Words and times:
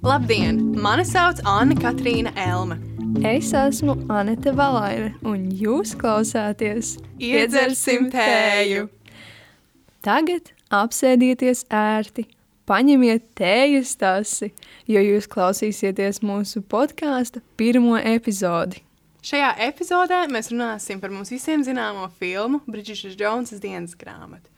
Labdien! 0.00 0.56
Mani 0.80 1.02
sauc 1.04 1.42
Anna 1.44 1.74
Katrīna 1.76 2.30
Elma. 2.32 2.78
Es 3.20 3.50
esmu 3.52 3.98
Anita 4.08 4.54
Valaina, 4.56 5.10
un 5.28 5.42
jūs 5.52 5.90
klausāties 6.00 6.94
Iedzersim 7.20 8.06
tēju! 8.08 8.86
Tagad 10.00 10.54
apsēdieties 10.72 11.66
ērti, 11.68 12.24
paņemiet 12.64 13.26
tējas 13.36 13.92
tasi, 14.00 14.48
jo 14.88 15.02
jūs 15.04 15.28
klausīsieties 15.28 16.22
mūsu 16.24 16.62
podkāstu 16.64 17.42
pirmo 17.60 17.98
epizodi. 18.00 18.80
Šajā 19.20 19.50
epizodē 19.66 20.22
mēs 20.32 20.48
runāsim 20.48 21.02
par 21.02 21.12
mums 21.12 21.28
visiem 21.34 21.60
zināmo 21.66 22.08
filmu 22.16 22.62
Bridžetas 22.64 23.20
Džonsas 23.20 23.60
dienas 23.60 23.92
grāmatu. 24.00 24.48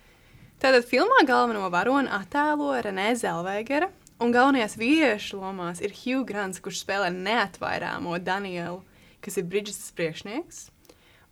Tātad 0.62 0.86
filmā 0.86 1.24
galveno 1.26 1.66
varoni 1.74 2.14
attēlo 2.14 2.70
Renē 2.86 3.08
Zelvēgera, 3.18 3.90
un 4.22 4.32
galvenajās 4.34 4.76
vīriešu 4.78 5.40
lomās 5.40 5.80
ir 5.82 5.94
Hugh 5.96 6.26
Grants, 6.28 6.60
kurš 6.62 6.84
spēlē 6.84 7.10
neatvairāmo 7.14 8.18
Danielu, 8.22 8.80
kas 9.24 9.38
ir 9.38 9.48
Bridžetas 9.50 9.90
priekšnieks, 9.98 10.62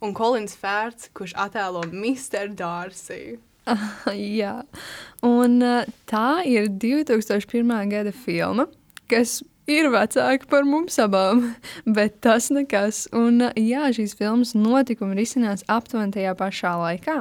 un 0.02 0.14
Kolins 0.16 0.56
Fērts, 0.58 1.10
kurš 1.14 1.36
attēlo 1.38 1.84
Mr. 1.90 2.50
Darcy. 2.56 3.38
Jā, 4.40 4.56
un 5.26 5.60
uh, 5.62 5.86
tā 6.10 6.42
ir 6.48 6.70
2001. 6.82 7.70
gada 7.92 8.12
filma, 8.16 8.66
kas 9.10 9.40
ir 9.70 9.90
vecāka 9.94 10.48
par 10.50 10.66
mums 10.66 10.98
abām, 11.02 11.44
bet 11.96 12.18
tas 12.24 12.50
nekas. 12.54 13.04
Un, 13.14 13.44
uh, 13.46 13.54
jā, 13.54 13.90
šīs 13.94 14.16
filmas 14.18 14.56
notikumi 14.58 15.18
risinās 15.20 15.66
aptuveni 15.70 16.16
tajā 16.18 16.34
pašā 16.38 16.74
laikā. 16.80 17.20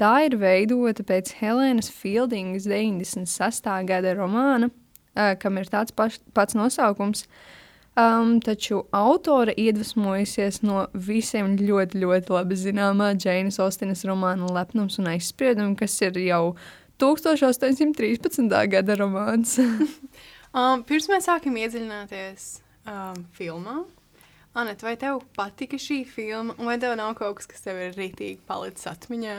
Tā 0.00 0.14
ir 0.24 0.38
veidota 0.40 1.04
pēc 1.04 1.34
Helēnas 1.42 1.90
Fieldingas 1.92 2.64
96. 2.64 3.66
gada 3.84 4.14
romāna, 4.16 4.70
kam 5.42 5.58
ir 5.60 5.68
tāds 5.68 5.92
paš, 5.92 6.16
pats 6.32 6.56
nosaukums. 6.56 7.26
Um, 8.00 8.38
taču 8.40 8.84
autore 8.96 9.52
iedvesmojusies 9.58 10.62
no 10.62 10.86
visiem 10.94 11.56
ļoti, 11.58 12.00
ļoti 12.00 12.32
labi 12.32 12.56
zināmā 12.56 13.10
Džeinas 13.18 13.58
Austinas 13.60 14.06
romāna 14.08 14.48
Lepnums 14.54 14.96
un 15.02 15.10
aizspriedumi, 15.10 15.76
kas 15.76 15.98
ir 16.06 16.16
jau 16.22 16.54
1813. 17.02 18.48
gada 18.72 19.00
romāns. 19.02 19.58
Um, 20.50 20.80
pirms 20.82 21.04
mēs 21.06 21.28
sākam 21.28 21.54
iedziļināties 21.60 22.46
um, 22.90 23.20
filmā, 23.36 23.84
Anita, 24.50 24.82
vai 24.82 24.96
tev 24.98 25.20
patika 25.36 25.78
šī 25.78 26.00
filma, 26.10 26.56
vai 26.58 26.74
tev 26.82 26.96
nav 26.98 27.12
kaut 27.14 27.38
kas, 27.38 27.46
kas 27.46 27.62
tev 27.62 27.78
ir 27.78 27.92
rītīgi 27.94 28.40
palicis 28.48 28.88
atmiņā? 28.90 29.36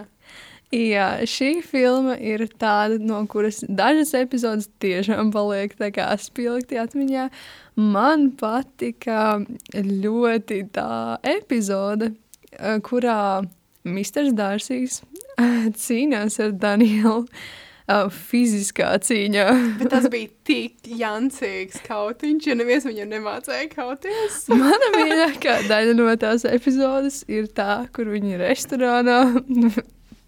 Jā, 0.72 1.08
šī 1.27 1.58
filma 1.67 2.14
ir 2.16 2.45
tāda, 2.59 2.95
no 3.03 3.19
kuras 3.27 3.59
dažas 3.67 4.14
epizodes 4.16 4.69
tiešām 4.80 5.33
paliek 5.36 5.75
spilgti 6.23 6.80
atmiņā. 6.80 7.27
Man 7.75 8.30
patika 8.39 9.42
ļoti 9.75 10.61
tā 10.72 11.17
epizode, 11.27 12.14
eh, 12.53 12.80
kurā 12.80 13.44
Mr. 13.83 14.31
Dārsīs 14.31 15.02
cīnās 15.83 16.39
ar 16.39 16.52
Danielu 16.55 17.25
uh, 17.25 18.08
fiziskā 18.08 18.94
cīņā. 19.03 19.45
Bet 19.80 19.92
tas 19.94 20.08
bija 20.14 20.30
tik 20.47 20.88
jancīgs 20.88 21.81
kautiņš, 21.86 22.47
ja 22.47 22.58
neviens 22.59 22.88
viņam 22.88 23.11
nemācēja 23.16 23.69
kauties. 23.73 24.44
Mana 24.61 24.92
mīļākā 24.95 25.61
daļa 25.69 25.97
no 25.99 26.11
tās 26.22 26.45
epizodes 26.47 27.23
ir 27.31 27.49
tā, 27.55 27.83
kur 27.95 28.11
viņi 28.14 28.38
ir 28.38 28.45
restorānā. 28.47 29.23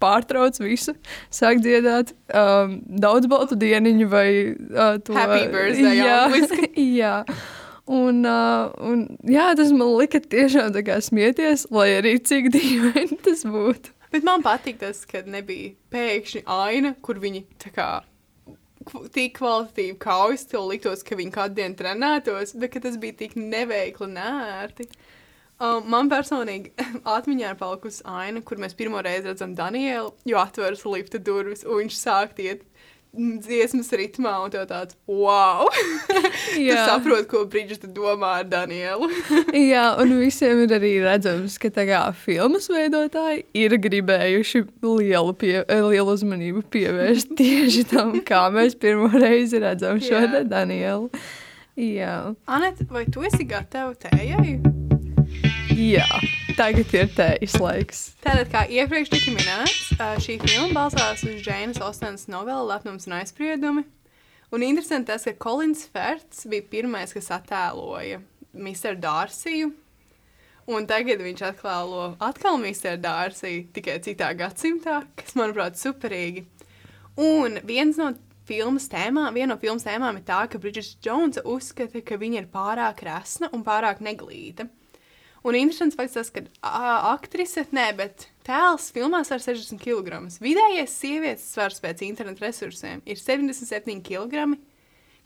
Pārtrauc 0.02 0.58
visu, 0.60 0.94
sāk 1.32 1.62
dziedāt 1.64 2.12
um, 2.34 2.78
daudz 2.84 3.28
baltu 3.30 3.58
dieniņu 3.58 4.08
vai 4.10 4.28
uh, 4.52 4.96
to 5.04 5.16
Happy 5.16 5.46
birthday 5.52 6.00
Jā, 6.00 6.22
jā. 7.02 7.16
Un, 7.84 8.22
uh, 8.24 8.72
un, 8.80 9.04
jā, 9.28 9.50
tas 9.58 9.72
man 9.76 9.90
lika 9.98 10.20
tiešām 10.20 10.72
tā 10.72 10.84
kā 10.86 10.96
smieties, 11.04 11.66
lai 11.74 11.90
arī 11.98 12.16
cik 12.16 12.48
dīvaini 12.54 13.20
tas 13.24 13.44
būtu. 13.44 13.92
Bet 14.14 14.24
man 14.24 14.44
patīk 14.46 14.78
tas, 14.80 15.02
ka 15.10 15.24
nebija 15.26 15.74
pēkšņi 15.92 16.44
aina, 16.48 16.94
kur 17.04 17.18
viņi 17.20 17.44
tā 17.60 17.72
kā 17.74 17.88
tik 19.14 19.38
kvalitatīvi 19.38 19.96
kaujas, 20.00 20.46
tev 20.48 20.68
liktos, 20.68 21.02
ka 21.06 21.16
viņi 21.18 21.32
kādu 21.34 21.58
dienu 21.58 21.76
trenētos, 21.78 22.54
bet 22.60 22.76
tas 22.84 22.98
bija 23.00 23.16
tik 23.24 23.36
neveikli 23.40 24.10
nērti. 24.12 24.88
Um, 25.62 25.86
man 25.86 26.10
personīgi 26.10 26.72
atmiņā 27.16 27.54
ir 27.54 27.58
palikusi 27.60 28.02
aina, 28.10 28.42
kur 28.42 28.58
mēs 28.58 28.74
pirmo 28.74 29.02
reizi 29.04 29.30
redzam 29.30 29.54
Danielu, 29.54 30.10
jo 30.26 30.38
atveras 30.42 30.82
lifta 30.88 31.20
durvis, 31.22 31.62
un 31.66 31.84
viņš 31.84 31.98
sāk 32.00 32.40
iet 32.42 32.64
dziesmas 33.14 33.92
ritmā, 33.94 34.32
un 34.42 34.50
tev 34.50 34.64
tāds- 34.66 34.96
wow! 35.06 35.68
tu 36.54 36.74
saproti, 36.74 37.28
ko 37.30 37.44
Brīdžeta 37.50 37.86
domā 37.94 38.40
ar 38.40 38.48
Danielu. 38.50 39.08
Jā, 39.72 39.86
un 40.02 40.16
visiem 40.18 40.64
ir 40.64 40.74
arī 40.74 40.92
redzams, 41.04 41.58
ka 41.62 41.70
tā 41.74 41.86
kā 41.88 42.02
filmas 42.24 42.68
veidotāji 42.72 43.44
ir 43.54 43.78
gribējuši 43.86 44.64
lielu, 44.82 45.36
pie, 45.38 45.54
lielu 45.70 46.16
uzmanību 46.16 46.64
pievērst 46.74 47.36
tieši 47.38 47.86
tam, 47.94 48.18
kā 48.26 48.48
mēs 48.54 48.74
pirmo 48.74 49.12
reizi 49.14 49.62
redzam 49.62 50.02
šo 50.02 50.26
Danielu. 50.50 51.10
Jā. 51.78 52.34
Anet, 52.46 52.84
vai 52.90 53.06
tu 53.10 53.22
esi 53.26 53.46
gatava 53.46 53.94
tējai? 53.98 54.58
Jā, 55.74 56.06
tagad 56.54 56.92
ir 56.94 57.08
tējas 57.16 57.54
laiks. 57.58 58.00
Tātad, 58.22 58.46
kā 58.52 58.60
iepriekš 58.70 59.08
tika 59.10 59.32
minēts, 59.34 59.88
šī 60.22 60.36
filma 60.44 60.68
balstās 60.76 61.24
uz 61.26 61.40
Džeinas 61.42 61.80
Ostenas 61.82 62.28
novelu 62.30 62.68
Lepnums 62.68 63.08
un 63.08 63.16
aizspriedumi. 63.16 63.82
Un 64.54 64.62
interesanti 64.62 65.10
tas, 65.10 65.24
ka 65.26 65.34
Kolins 65.42 65.82
Ferts 65.90 66.44
bija 66.46 66.62
pirmais, 66.70 67.10
kas 67.16 67.32
attēloja 67.34 68.20
Mr. 68.54 68.94
Dārsiju. 69.02 69.72
Un 70.70 70.86
tagad 70.86 71.24
viņš 71.26 71.42
atklālo 71.48 72.04
atkal 72.22 72.60
Mr. 72.60 72.94
Dārsiju 73.02 73.66
tikai 73.74 73.98
citā 74.06 74.30
gadsimtā, 74.38 75.00
kas, 75.18 75.34
manuprāt, 75.34 75.80
superīgi. 75.80 76.46
Un 77.18 77.58
viens 77.66 77.98
no 77.98 78.12
filmas 78.46 78.86
tēmām, 78.92 79.34
viena 79.34 79.56
no 79.56 79.58
filmas 79.58 79.88
tēmām 79.88 80.22
ir 80.22 80.28
tā, 80.30 80.44
ka 80.46 80.62
Bridžets 80.62 80.94
Džons 81.02 81.42
uzskata, 81.42 81.98
ka 82.06 82.20
viņa 82.22 82.44
ir 82.44 82.48
pārāk 82.54 83.02
resna 83.10 83.50
un 83.50 83.66
pārāk 83.66 84.04
neglīta. 84.06 84.70
Un 85.44 85.56
interesants 85.58 85.96
fakts 85.96 86.16
tas, 86.16 86.30
ka 86.32 86.40
aktrise, 87.10 87.66
ne, 87.76 87.90
bet 87.96 88.30
tēls 88.46 88.88
filmās 88.94 89.28
ar 89.34 89.42
60 89.44 89.76
kg. 89.82 90.22
Vidējais 90.40 90.94
sievietes 91.02 91.50
svars 91.52 91.82
pēc 91.84 92.00
internetu 92.06 92.46
resursiem 92.46 93.02
ir 93.04 93.20
77 93.20 94.00
kg, 94.06 94.54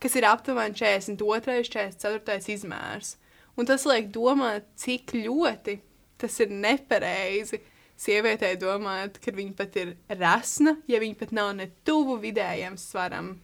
kas 0.03 0.17
ir 0.19 0.27
aptuveni 0.27 0.75
42. 0.75 1.23
un 1.23 1.45
44. 1.47 2.39
izmērs. 2.51 3.15
Un 3.59 3.67
tas 3.67 3.87
liek 3.87 4.11
domāt, 4.15 4.67
cik 4.79 5.15
ļoti 5.19 5.79
tas 6.19 6.35
ir 6.43 6.51
nepareizi 6.51 7.61
sievietei 7.99 8.57
domāt, 8.59 9.21
ka 9.23 9.35
viņa 9.35 9.55
pat 9.59 9.79
ir 9.79 9.95
resna, 10.19 10.77
ja 10.91 10.99
viņa 11.03 11.19
pat 11.19 11.35
nav 11.35 11.53
ne 11.59 11.69
tuvu 11.87 12.19
vidējiem 12.23 12.79
svaram. 12.79 13.37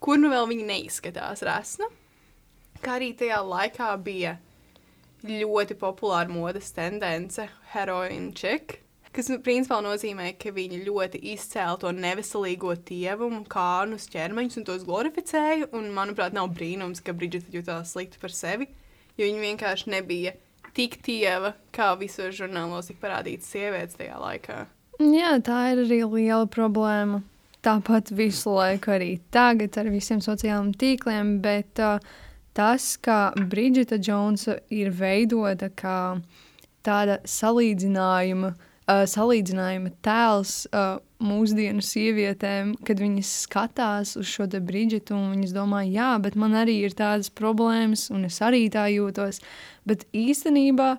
Kur 0.00 0.20
nu 0.20 0.30
vēl 0.32 0.48
viņa 0.52 0.68
neizskatās 0.68 1.44
resna? 1.44 1.88
Kā 2.80 2.96
arī 2.96 3.12
tajā 3.16 3.40
laikā 3.44 3.90
bija 4.00 4.38
ļoti 5.26 5.76
populāra 5.80 6.30
modes 6.32 6.70
tendence, 6.76 7.46
heroīna 7.74 8.32
čeka, 8.36 8.78
kas 9.14 9.30
nu, 9.32 9.38
principā 9.44 9.80
nozīmē, 9.84 10.32
ka 10.40 10.52
viņi 10.54 10.82
ļoti 10.86 11.20
izcēla 11.34 11.78
to 11.82 11.92
neveselīgo 11.94 12.74
tievumu, 12.88 13.42
kārnus, 13.50 14.08
ķermeņus 14.12 14.60
un 14.60 14.68
tos 14.68 14.84
glorificēja. 14.88 15.70
Un, 15.76 15.90
manuprāt, 15.96 16.36
nav 16.36 16.52
brīnums, 16.54 17.02
ka 17.04 17.14
Brigita 17.16 17.50
jutās 17.54 17.94
slikti 17.94 18.20
par 18.22 18.34
sevi, 18.34 18.70
jo 19.18 19.26
viņa 19.26 19.44
vienkārši 19.46 19.92
nebija 19.96 20.36
tik 20.76 21.00
tieva, 21.04 21.54
kā 21.74 21.92
visos 21.98 22.36
žurnālos 22.38 22.90
tika 22.90 23.08
parādīts 23.08 23.50
sievietes 23.50 23.98
tajā 23.98 24.20
laikā. 24.22 24.62
Jā, 25.00 25.34
tā 25.42 25.60
ir 25.72 25.84
arī 25.86 26.02
liela 26.04 26.46
problēma. 26.50 27.22
Tāpat 27.64 28.12
visu 28.16 28.54
laiku 28.54 28.94
arī 28.94 29.14
tagad 29.34 29.76
ar 29.80 29.90
visiem 29.92 30.22
sociālajiem 30.24 30.72
tīkliem, 30.80 31.34
bet 31.44 31.80
uh, 31.84 31.98
tas, 32.56 32.96
ka 33.00 33.32
Brigita 33.36 33.98
Džonsa 33.98 34.58
ir 34.72 34.90
veidota 34.94 35.70
kā 35.70 36.20
tāda 36.86 37.20
salīdzinājuma, 37.28 38.54
uh, 38.54 39.04
salīdzinājuma 39.10 39.92
tēls 40.04 40.64
uh, 40.70 40.98
mūsdienu 41.20 41.84
sievietēm, 41.84 42.74
kad 42.86 43.00
viņas 43.02 43.30
skatās 43.44 44.16
uz 44.20 44.28
šo 44.28 44.48
te 44.50 44.60
Brigitu 44.64 45.14
un 45.16 45.34
viņas 45.34 45.54
domā, 45.56 45.84
jā, 45.88 46.14
bet 46.22 46.38
man 46.40 46.56
arī 46.56 46.80
ir 46.86 46.96
tādas 46.96 47.30
problēmas 47.30 48.08
un 48.14 48.24
es 48.28 48.40
arī 48.44 48.66
tā 48.72 48.88
jūtos, 48.92 49.42
bet 49.88 50.06
īstenībā 50.16 50.94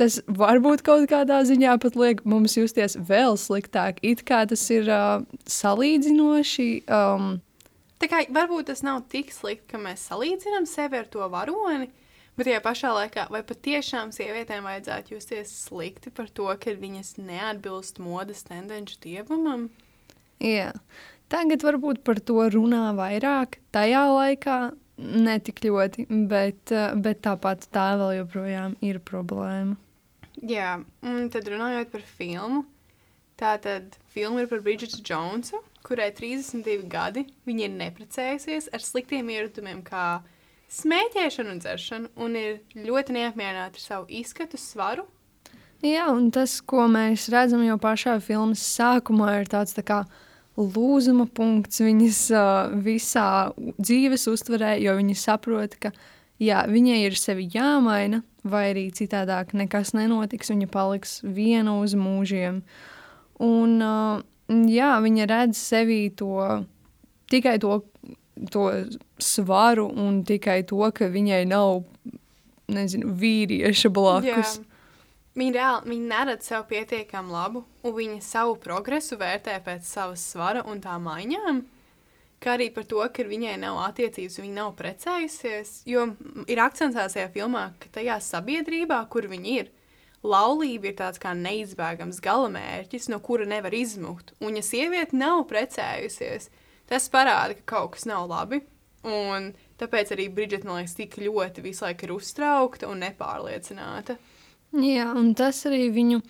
tas 0.00 0.18
varbūt 0.26 0.82
kaut 0.82 1.06
kādā 1.10 1.42
ziņā 1.46 1.76
pat 1.82 1.96
liek 2.00 2.24
mums 2.26 2.56
justies 2.58 2.96
vēl 2.98 3.38
sliktāk, 3.38 4.02
it 4.02 4.24
kā 4.26 4.42
tas 4.50 4.64
ir 4.74 4.90
uh, 4.90 5.22
salīdzinoši. 5.46 6.70
Um, 6.90 7.38
Tā 8.02 8.08
kā 8.10 8.24
varbūt 8.34 8.66
tas 8.72 8.80
nav 8.82 9.04
tik 9.12 9.30
slikti, 9.30 9.68
ka 9.70 9.78
mēs 9.78 10.08
salīdzinām 10.10 10.64
sevi 10.66 10.98
ar 10.98 11.06
to 11.06 11.22
varoni, 11.30 11.86
bet 12.34 12.48
tajā 12.48 12.58
pašā 12.64 12.90
laikā, 12.96 13.28
vai 13.30 13.44
patiešām 13.46 14.10
sievietēm 14.10 14.66
vajadzētu 14.66 15.14
justies 15.14 15.52
slikti 15.68 16.10
par 16.10 16.26
to, 16.34 16.48
ka 16.58 16.74
viņas 16.82 17.14
neatbilst 17.22 18.02
modes 18.02 18.42
tendenci 18.48 18.98
dievumam? 19.06 19.68
Jā. 20.42 20.72
Tagad 21.30 21.62
varbūt 21.62 22.02
par 22.02 22.18
to 22.18 22.42
runā 22.50 22.88
vairāk. 22.98 23.60
Tajā 23.72 24.02
laikā 24.10 24.58
netik 24.98 25.62
ļoti, 25.62 26.08
bet, 26.28 26.74
bet 27.06 27.22
tāpat 27.22 27.70
tā 27.70 27.92
vēl 28.02 28.18
joprojām 28.18 28.74
ir 28.82 28.98
problēma. 28.98 29.78
Jā, 30.42 30.80
un 31.06 31.30
tad 31.30 31.46
runājot 31.46 31.94
par 31.94 32.02
filmu. 32.18 32.64
Tā 33.38 33.54
tad 33.62 33.94
filma 34.10 34.42
ir 34.42 34.50
par 34.50 34.60
Bridžetu 34.66 35.00
Džonsu, 35.06 35.62
kurai 35.86 36.10
32 36.14 36.86
gadi. 36.90 37.26
Viņa 37.48 37.66
ir 37.66 37.74
neprecējusies 37.78 38.70
ar 38.74 38.84
sliktiem 38.84 39.30
ieradumiem, 39.32 39.82
kā 39.86 40.22
smēķēšana 40.72 41.52
un 41.52 41.60
dzeršana, 41.62 42.12
un 42.16 42.38
ir 42.38 42.60
ļoti 42.76 43.16
neapmierināta 43.18 43.78
ar 43.80 43.84
savu 43.84 44.08
izskatu, 44.22 44.60
svaru. 44.60 45.06
Jā, 45.82 46.06
un 46.14 46.30
tas, 46.30 46.60
ko 46.62 46.86
mēs 46.90 47.26
redzam 47.32 47.64
jau 47.66 47.76
pašā 47.82 48.14
filmas 48.22 48.62
sākumā, 48.62 49.40
ir 49.42 49.50
tāds 49.50 49.74
tā 49.74 49.82
kā 49.82 50.04
lūzuma 50.56 51.26
punkts 51.26 51.82
viņas 51.82 52.20
uh, 52.36 52.74
visā 52.84 53.50
dzīves 53.80 54.28
uztverē, 54.30 54.76
jo 54.84 54.94
viņa 55.00 55.16
saprot, 55.18 55.74
ka 55.82 55.90
jā, 56.42 56.62
viņai 56.70 57.00
ir 57.08 57.18
sevi 57.18 57.48
jāmaina, 57.50 58.22
vai 58.46 58.68
arī 58.70 58.88
citādāk 58.94 59.56
nekas 59.58 59.90
nenotiks, 59.96 60.52
viņa 60.54 60.70
paliks 60.70 61.18
viena 61.24 61.78
uz 61.80 61.96
mūžiem. 61.98 62.62
Un, 63.42 63.78
uh, 63.82 64.22
jā, 64.70 64.92
viņa 65.02 65.28
redz 65.30 65.60
sevī 65.60 66.02
to 66.16 66.64
tikai 67.32 67.58
to, 67.62 67.80
to 68.50 68.66
svaru 69.22 69.86
un 69.88 70.22
tikai 70.28 70.62
to, 70.68 70.82
ka 70.94 71.08
viņai 71.12 71.44
nav 71.48 71.84
nezinu, 72.72 73.14
vīrieša 73.18 73.90
blakus. 73.92 74.58
Jā. 74.58 74.68
Viņa 75.32 75.52
reāli 75.56 75.94
viņa 75.94 76.08
neredz 76.10 76.48
sev 76.50 76.66
pietiekami 76.68 77.32
labu, 77.32 77.62
un 77.82 77.94
viņa 77.96 78.18
savu 78.24 78.58
progresu 78.60 79.16
vērtē 79.20 79.54
pēc 79.64 79.86
savas 79.88 80.24
svara 80.34 80.64
un 80.68 80.82
tā 80.84 80.98
maiņām. 81.00 81.62
Kā 82.42 82.56
arī 82.56 82.68
par 82.74 82.84
to, 82.90 83.00
ka 83.14 83.24
viņai 83.24 83.54
nav 83.62 83.78
attiecības, 83.86 84.40
viņa 84.42 84.56
nav 84.56 84.72
precējusies. 84.76 85.70
Jo 85.88 86.08
ir 86.50 86.60
akcentēts 86.60 87.16
tajā 87.16 87.30
filmā, 87.32 87.68
ka 87.80 87.92
tajā 88.00 88.18
sabiedrībā, 88.26 88.98
kur 89.08 89.30
viņa 89.30 89.54
ir, 89.60 89.70
laulība 90.22 90.90
ir 90.90 90.98
tāds 90.98 91.20
kā 91.22 91.32
neizbēgams 91.36 92.20
galamērķis, 92.22 93.08
no 93.12 93.18
kura 93.24 93.46
nevar 93.48 93.74
izmukt. 93.74 94.34
Un, 94.40 94.56
ja 94.58 94.64
sieviete 94.64 95.18
nav 95.18 95.44
precējusies, 95.50 96.48
tas 96.90 97.08
parāda, 97.12 97.56
ka 97.58 97.66
kaut 97.76 97.96
kas 97.96 98.06
nav 98.10 98.28
labi. 98.30 98.62
Un 99.02 99.50
tāpēc 99.82 100.12
arī 100.14 100.28
Brigita, 100.30 100.68
man 100.68 100.78
liekas, 100.78 100.94
tik 100.94 101.18
ļoti 101.18 101.64
visu 101.64 101.86
laiku 101.86 102.06
ir 102.06 102.14
uztraukta 102.14 102.86
un 102.90 103.02
nepārliecināta. 103.02 104.16
Jā, 104.78 105.08
un 105.18 105.32
tas 105.36 105.58
arī 105.68 105.88
viņu 105.92 106.20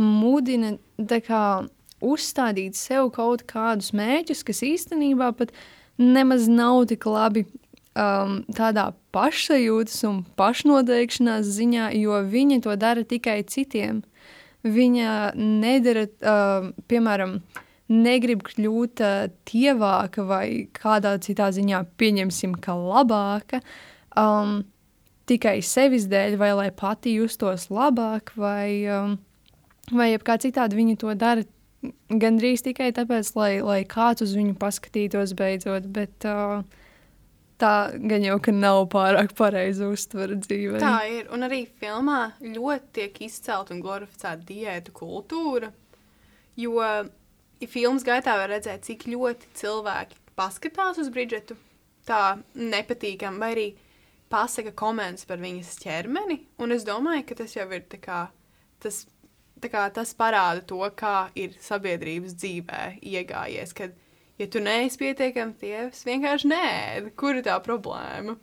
mudina 0.00 0.72
kā, 0.96 1.44
uzstādīt 2.04 2.76
sev 2.76 3.10
kaut 3.16 3.44
kādus 3.48 3.92
mērķus, 3.96 4.42
kas 4.48 4.64
īstenībā 4.64 5.30
pat 5.36 5.52
nemaz 6.00 6.48
nav 6.48 6.86
tik 6.88 7.06
labi 7.08 7.44
um, 7.96 8.40
tādā 8.54 8.90
pašsajūtas 9.16 10.02
un 10.08 10.20
pašnoteikšanās 10.38 11.48
ziņā, 11.56 11.90
jo 11.96 12.20
viņa 12.28 12.60
to 12.66 12.76
dara 12.80 13.04
tikai 13.08 13.40
citiem. 13.48 14.02
Viņa 14.66 15.36
nedara, 15.38 16.06
uh, 16.06 16.70
piemēram, 16.90 17.38
negrib 17.92 18.42
kļūt 18.46 19.02
uh, 19.04 19.26
tievāka 19.48 20.24
vai 20.26 20.46
kādā 20.74 21.16
citā 21.22 21.52
ziņā 21.54 21.84
pieņemsim, 22.00 22.56
ka 22.62 22.74
labāka. 22.78 23.62
Um, 24.16 24.64
tikai 25.30 25.60
sevis 25.62 26.08
dēļ, 26.10 26.38
vai 26.40 26.52
lai 26.56 26.70
pati 26.74 27.16
justos 27.16 27.68
labāk, 27.70 28.32
vai, 28.38 28.86
um, 28.90 29.18
vai 29.92 30.12
kā 30.22 30.38
citādi 30.42 30.78
viņa 30.78 30.96
to 31.02 31.14
dara 31.18 31.46
gandrīz 32.10 32.64
tikai 32.66 32.90
tāpēc, 32.96 33.30
lai, 33.38 33.52
lai 33.62 33.80
kāds 33.86 34.24
uz 34.24 34.34
viņu 34.38 34.56
paskatītos 34.58 35.36
beidzot. 35.38 35.86
Bet, 35.94 36.26
uh, 36.26 36.64
Tā 37.56 37.72
gan 37.96 38.24
jau 38.24 38.36
ka 38.44 38.52
nav 38.52 38.82
pārāk 38.92 39.32
pareiza 39.36 39.88
uztvere 39.88 40.36
dzīvē. 40.36 40.80
Tā 40.82 40.96
ir. 41.08 41.30
Un 41.32 41.46
arī 41.46 41.62
filmā 41.80 42.34
ļoti 42.44 42.92
tiek 42.98 43.22
izcelta 43.24 43.72
un 43.72 43.80
glorificēta 43.84 44.44
diētu 44.44 44.92
kultūra. 44.96 45.70
Jo 46.60 46.84
filmas 47.64 48.04
gaitā 48.04 48.36
var 48.36 48.52
redzēt, 48.52 48.84
cik 48.84 49.08
ļoti 49.08 49.48
cilvēki 49.56 50.20
paskatās 50.36 51.00
uz 51.00 51.08
Bridžetu 51.12 51.56
tā 52.06 52.36
nepatīkami, 52.54 53.40
vai 53.40 53.50
arī 53.54 53.66
pasaka 54.32 54.72
komentus 54.76 55.26
par 55.28 55.40
viņas 55.42 55.76
ķermeni. 55.82 56.40
Un 56.62 56.74
es 56.76 56.84
domāju, 56.86 57.24
ka 57.28 57.38
tas 57.40 57.56
jau 57.56 57.66
ir 57.72 57.86
kā, 58.02 58.26
tas, 58.82 59.04
kā, 59.62 59.86
tas 59.94 60.12
parāda 60.18 60.64
to, 60.66 60.82
kā 60.98 61.30
ir 61.38 61.56
sabiedrības 61.62 62.36
dzīvē 62.36 62.82
iegājies. 63.00 63.74
Kad, 63.76 63.96
ja 64.40 64.48
tu 64.50 64.62
neesi 64.62 65.00
pietiekami 65.00 65.56
tievs, 65.60 66.04
vienkārši 66.08 66.50
nē, 66.52 66.66
kur 67.18 67.38
ir 67.38 67.46
tā 67.46 67.56
problēma? 67.64 68.36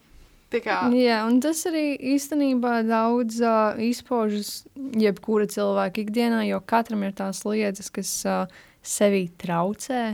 Jā, 0.93 1.23
un 1.25 1.39
tas 1.41 1.63
arī 1.65 1.95
īstenībā 2.13 2.83
daudz 2.85 3.39
uh, 3.41 3.79
izpaužas 3.81 4.67
jebkura 5.01 5.47
cilvēka 5.49 6.03
ikdienā, 6.03 6.43
jo 6.45 6.59
katram 6.69 7.01
ir 7.07 7.15
tās 7.17 7.41
lietas, 7.47 7.89
kas 7.93 8.11
uh, 8.29 8.45
sevī 8.85 9.25
traucē. 9.41 10.13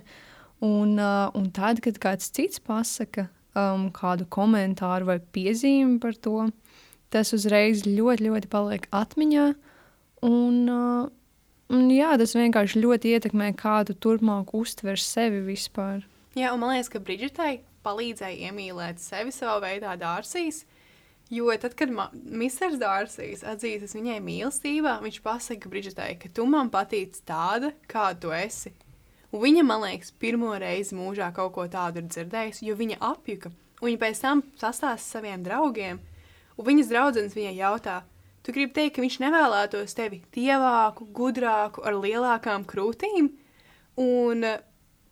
Un, 0.64 0.96
uh, 0.96 1.28
un 1.36 1.52
tad, 1.56 1.81
kad 1.84 2.00
kāds 2.00 2.31
cits 2.36 2.64
pasaka, 2.64 3.28
um, 3.52 3.90
kādu 3.96 4.28
komentāru 4.31 5.10
vai 5.12 5.20
piezīmi 5.20 6.00
par 6.04 6.16
to, 6.16 6.48
tas 7.12 7.34
uzreiz 7.36 7.84
ļoti, 7.88 8.30
ļoti 8.30 8.52
paliek 8.52 8.88
atmiņā. 8.96 9.48
Un, 10.28 10.58
uh, 10.72 11.12
un 11.74 11.89
jā, 11.94 12.13
tas 12.19 12.36
vienkārši 12.38 12.81
ļoti 12.83 13.16
ietekmē, 13.16 13.54
kā 13.57 13.81
tu 13.88 13.95
turpmāk 13.95 14.54
uztver 14.57 15.00
sevi 15.01 15.42
vispār. 15.45 16.04
Jā, 16.38 16.54
un 16.54 16.62
man 16.62 16.75
liekas, 16.75 16.92
ka 16.94 17.01
Brigitei 17.01 17.62
palīdzēja 17.86 18.50
iemīlēt 18.50 19.01
sevi 19.01 19.33
savā 19.33 19.60
veidā 19.63 19.95
dārsīs. 20.00 20.66
Jo 21.30 21.54
tad, 21.62 21.75
kad 21.77 21.92
Mr. 21.94 22.74
Dārsīs 22.81 23.44
atzīstas 23.45 23.94
viņai 23.94 24.18
mīlestībā, 24.25 24.95
viņš 25.04 25.19
pasaka 25.21 25.69
Brigitei, 25.69 26.16
ka 26.18 26.31
tu 26.33 26.48
man 26.50 26.71
patīc 26.74 27.19
tāda, 27.21 27.69
kāda 27.89 28.18
tu 28.24 28.33
esi. 28.33 28.74
Un 29.30 29.44
viņa, 29.44 29.63
man 29.66 29.83
liekas, 29.86 30.10
pirmo 30.18 30.56
reizi 30.57 30.98
mūžā 30.98 31.30
kaut 31.36 31.54
ko 31.54 31.68
tādu 31.69 32.01
ir 32.01 32.07
dzirdējusi, 32.10 32.66
jo 32.66 32.77
viņa 32.80 32.98
apjuka. 33.12 33.51
Un 33.77 33.92
viņa 33.92 34.01
pēc 34.01 34.21
tam 34.24 34.42
sastāsta 34.57 35.06
saviem 35.06 35.45
draugiem, 35.45 36.01
un 36.57 36.66
viņas 36.66 36.89
draudzenes 36.89 37.38
viņai 37.38 37.54
jautā, 37.60 38.00
tu 38.50 38.56
gribi 38.56 38.74
teikt, 38.75 38.96
ka 38.98 39.06
viņš 39.06 39.19
nevēlētos 39.22 39.94
tevi 39.98 40.24
tievāku, 40.36 41.07
gudrāku, 41.16 41.86
ar 41.86 42.00
lielākām 42.01 42.66
krūtīm? 42.69 43.30
Un, 44.01 44.48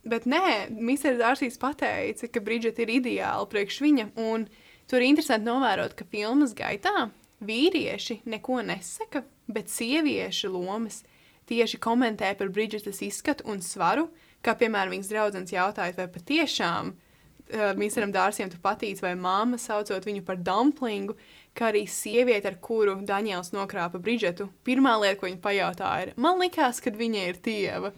bet 0.08 0.26
nē, 0.26 0.72
Mr. 0.74 1.20
Dārsīs 1.20 1.60
pateica, 1.62 2.32
ka 2.32 2.42
Bridžeta 2.44 2.82
ir 2.84 2.96
ideāla 2.98 3.46
priekš 3.52 3.82
viņa, 3.86 4.08
un 4.26 4.48
tur 4.90 5.04
ir 5.04 5.12
interesanti 5.12 5.48
novērot, 5.48 5.94
ka 5.96 6.08
filmas 6.10 6.58
gaitā 6.58 7.12
vīrieši 7.46 8.24
neko 8.26 8.64
nesaka, 8.66 9.24
bet 9.46 9.70
sieviešu 9.72 10.52
lomas– 10.58 11.04
tieši 11.48 11.80
komentē 11.82 12.34
par 12.38 12.52
Bridžetas 12.54 13.02
izskatu 13.06 13.48
un 13.52 13.62
svaru, 13.64 14.08
kā 14.44 14.56
piemēram 14.60 14.94
viņas 14.96 15.12
draudzens 15.12 15.54
jautājot, 15.54 16.00
vai 16.00 16.08
patiešām 16.12 16.92
uh, 16.92 17.72
Mīsam 17.80 18.14
Dārsiem 18.16 18.52
tu 18.52 18.60
patīc, 18.64 19.02
vai 19.04 19.16
māma 19.20 19.60
saucot 19.62 20.06
viņu 20.08 20.26
par 20.28 20.40
dumplingu, 20.44 21.18
kā 21.58 21.72
arī 21.72 21.86
sieviete, 21.90 22.52
ar 22.52 22.60
kuru 22.64 22.98
Daniels 23.08 23.54
nokrāpa 23.56 24.02
Bridžetu. 24.02 24.50
Pirmā 24.68 24.96
lieta, 25.02 25.20
ko 25.20 25.30
viņa 25.30 25.42
pajautāja, 25.44 26.06
ir, 26.08 26.14
man 26.22 26.40
likās, 26.42 26.82
ka 26.84 26.94
viņa 26.94 27.26
ir 27.32 27.42
tieva. 27.44 27.94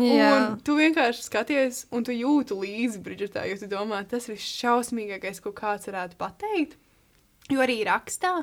Jā. 0.00 0.30
Un 0.32 0.56
tu 0.64 0.78
vienkārši 0.78 1.26
skaties, 1.26 1.82
un 1.92 2.06
tu 2.08 2.14
jūti 2.16 2.56
līdzi 2.56 3.02
Bridžetā, 3.04 3.44
jo 3.50 3.58
tu 3.60 3.68
domā, 3.70 4.00
tas 4.08 4.30
ir 4.32 4.40
šausmīgākais, 4.40 5.42
ko 5.44 5.52
kāds 5.56 5.90
varētu 5.90 6.16
pateikt. 6.20 6.78
Jo 7.52 7.60
arī 7.64 7.82
rakstā 7.84 8.40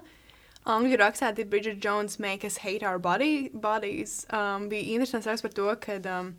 Angļu 0.69 0.99
rakstā 0.99 1.31
Did 1.33 1.49
Bridget 1.49 1.79
Jones 1.83 2.19
Make 2.19 2.45
Us 2.45 2.57
Hate 2.57 2.85
Our 2.85 2.99
body, 2.99 3.49
Bodies 3.53 4.25
um, 4.29 4.67
bija 4.69 4.95
interesants 4.95 5.27
raksts 5.27 5.45
par 5.45 5.53
to, 5.55 5.69
kad, 5.81 6.05
um, 6.05 6.33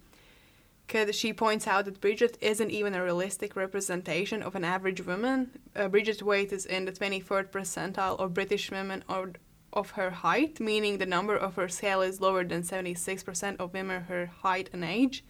kad 0.91 1.15
she 1.15 1.33
points 1.33 1.69
out 1.69 1.85
that 1.85 2.01
Bridget 2.01 2.37
isn't 2.41 2.71
even 2.71 2.95
a 2.95 3.03
realistic 3.03 3.55
representation 3.55 4.43
of 4.43 4.57
an 4.57 4.65
average 4.65 5.07
woman. 5.07 5.51
Uh, 5.75 5.87
Bridget's 5.87 6.23
weight 6.23 6.53
is 6.53 6.67
in 6.67 6.85
the 6.85 6.93
24th 6.93 7.51
percentile 7.51 8.19
of 8.19 8.35
British 8.35 8.71
women 8.73 9.05
or 9.09 9.33
of 9.73 9.93
her 9.93 10.11
height, 10.11 10.59
meaning 10.59 10.99
the 10.99 11.07
number 11.07 11.37
of 11.37 11.55
her 11.55 11.69
scale 11.69 12.03
is 12.03 12.21
lower 12.21 12.43
than 12.43 12.63
76% 12.63 13.57
of 13.61 13.73
women 13.73 14.03
her 14.03 14.27
height 14.43 14.69
and 14.73 14.85
age. 14.85 15.25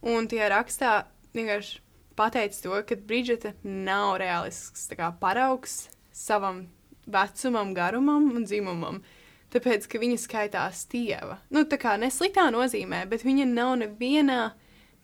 Un 0.00 0.28
tie 0.28 0.46
rakstā 0.52 1.06
vienkārši 1.34 1.80
pateica 2.14 2.62
to, 2.62 2.78
ka 2.86 2.94
Bridžeta 2.94 3.54
nav 3.64 4.20
realisks 4.22 4.86
kā, 4.94 5.10
paraugs 5.18 5.88
savam 6.12 6.68
vecumam, 7.10 7.74
garumam 7.74 8.30
un 8.36 8.46
dzimumam. 8.46 9.02
Tāpēc, 9.50 9.88
ka 9.90 9.98
viņa 9.98 10.18
skaitās 10.22 10.86
tieva. 10.90 11.40
Nu, 11.50 11.64
tā 11.66 11.78
kā 11.82 11.96
nesliktā 11.98 12.46
nozīmē, 12.54 13.04
bet 13.10 13.26
viņa 13.26 13.46
nav 13.50 13.74
nevienā 13.82 14.52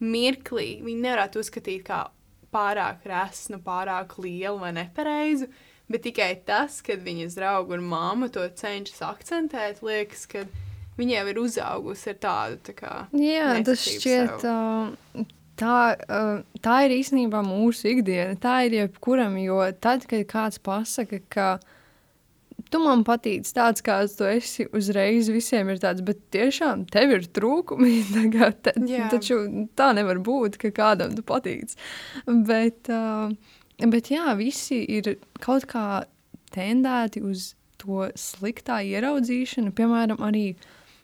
mirklī. 0.00 0.80
Viņa 0.84 1.04
nevarētu 1.06 1.42
uzskatīt 1.42 1.84
kā 1.86 2.04
pārāk 2.54 3.04
resnu, 3.08 3.60
pārāk 3.64 4.16
lielu 4.22 4.58
vai 4.60 4.72
nepareizu. 4.76 5.50
Bet 5.90 6.04
tikai 6.06 6.32
tas, 6.46 6.78
kad 6.86 7.02
viņas 7.02 7.34
draugi 7.38 7.74
un 7.74 7.86
māma 7.90 8.28
to 8.30 8.44
cenšas 8.60 9.02
akcentēt, 9.02 9.80
liekas, 9.82 10.22
ka 10.30 10.44
viņa 11.00 11.16
jau 11.16 11.26
ir 11.32 11.40
uzaugusi 11.42 12.12
ar 12.12 12.20
tādu 12.22 12.60
tā 12.68 12.76
kā. 12.78 12.94
Jā, 13.18 13.56
tas 13.66 13.82
šķiet. 13.82 14.44
Uh, 14.46 15.24
tā, 15.58 15.78
uh, 16.06 16.62
tā 16.62 16.76
ir 16.86 16.94
īstenībā 17.00 17.42
mūsu 17.46 17.90
ikdiena. 17.90 18.38
Tā 18.38 18.60
ir 18.68 18.78
jebkuram, 18.84 19.34
jo 19.42 19.58
tad, 19.82 20.06
kad 20.10 20.22
kāds 20.30 20.62
pasaka, 20.62 21.22
ka 21.26 21.50
tu 22.70 22.80
man 22.82 23.04
patīc 23.06 23.48
tāds, 23.54 23.84
kāds 23.84 24.16
tu 24.18 24.26
esi, 24.30 24.66
uzreiz 24.76 25.30
visiem 25.32 25.70
ir 25.72 25.80
tāds, 25.82 26.04
bet 26.06 26.22
tiešām 26.34 26.86
tev 26.92 27.16
ir 27.16 27.28
trūkumi. 27.38 27.94
Tagad, 28.16 28.60
te, 28.66 28.74
taču 29.12 29.40
tā 29.78 29.90
nevar 29.96 30.22
būt, 30.24 30.58
ka 30.60 30.72
kādam 30.74 31.14
tu 31.16 31.24
patīc. 31.26 31.74
Bet, 32.26 32.90
uh, 32.92 33.32
bet 33.80 34.12
jā, 34.14 34.34
visi 34.38 34.82
ir 34.98 35.16
kaut 35.42 35.68
kā 35.70 36.04
tendēti 36.54 37.22
uz 37.26 37.54
to 37.80 38.10
sliktā 38.18 38.80
ieraudzīšanu. 38.84 39.72
Piemēram, 39.76 40.20
arī 40.26 40.52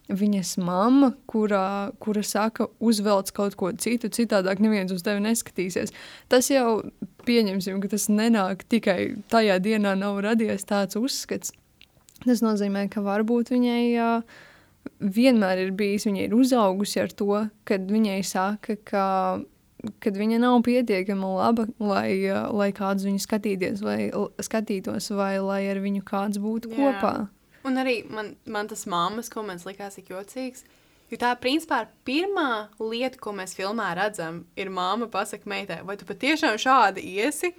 viņas 0.08 0.56
mamma, 0.62 1.12
kura, 1.26 1.90
kura 2.02 2.22
saka, 2.22 2.68
uzvelc 2.78 3.32
kaut 3.34 3.56
ko 3.58 3.72
citu, 3.74 4.10
citādāk 4.12 4.62
neviens 4.62 4.92
uz 4.94 5.02
tevi 5.06 5.22
neskatīsies. 5.24 5.94
Tas 6.30 6.50
jau 6.52 6.82
pieņemsim, 7.26 7.80
ka 7.82 7.90
tas 7.96 8.08
nenāk 8.12 8.66
tikai 8.70 9.16
tajā 9.32 9.58
dienā, 9.62 9.96
nav 9.98 10.20
radies 10.24 10.66
tāds 10.68 10.98
uzskats. 11.00 11.54
Tas 12.22 12.40
nozīmē, 12.42 12.86
ka 12.92 13.02
varbūt 13.04 13.50
viņai 13.52 13.82
uh, 14.00 14.38
vienmēr 15.00 15.66
ir 15.66 15.74
bijis, 15.76 16.06
viņa 16.08 16.24
ir 16.28 16.38
uzaugusi 16.38 17.02
ar 17.02 17.12
to, 17.12 17.42
kad 17.68 17.90
viņai 17.90 18.22
saka, 18.26 18.78
ka 18.86 19.04
kad 20.02 20.16
viņa 20.18 20.38
nav 20.42 20.60
pietiekami 20.66 21.28
laba, 21.36 21.66
lai, 21.78 22.16
lai 22.50 22.70
kāds 22.74 23.04
viņu 23.06 23.20
skatīties, 23.22 23.82
vai 23.84 24.08
skatītos, 24.42 25.10
vai 25.14 25.36
lai 25.44 25.60
ar 25.70 25.80
viņu 25.84 26.02
kāds 26.06 26.40
būtu 26.42 26.72
Jā. 26.72 26.76
kopā. 26.78 27.14
Un 27.66 27.80
arī 27.82 28.00
man, 28.10 28.34
man 28.46 28.68
tas 28.70 28.86
mammas 28.86 29.30
koments 29.32 29.66
likās 29.66 29.98
tik 29.98 30.12
jocīgs. 30.12 30.64
Jo 31.10 31.18
tā, 31.22 31.32
principā, 31.38 31.84
ir 31.84 31.92
pirmā 32.06 32.66
lieta, 32.82 33.18
ko 33.22 33.30
mēs 33.34 33.54
filmā 33.54 33.92
redzam, 33.94 34.42
ir 34.58 34.72
māma 34.74 35.06
pasakā 35.10 35.46
meitai, 35.50 35.80
vai 35.86 35.94
tu 35.98 36.06
patiešām 36.06 36.58
šādi 36.58 37.04
iesi 37.14 37.52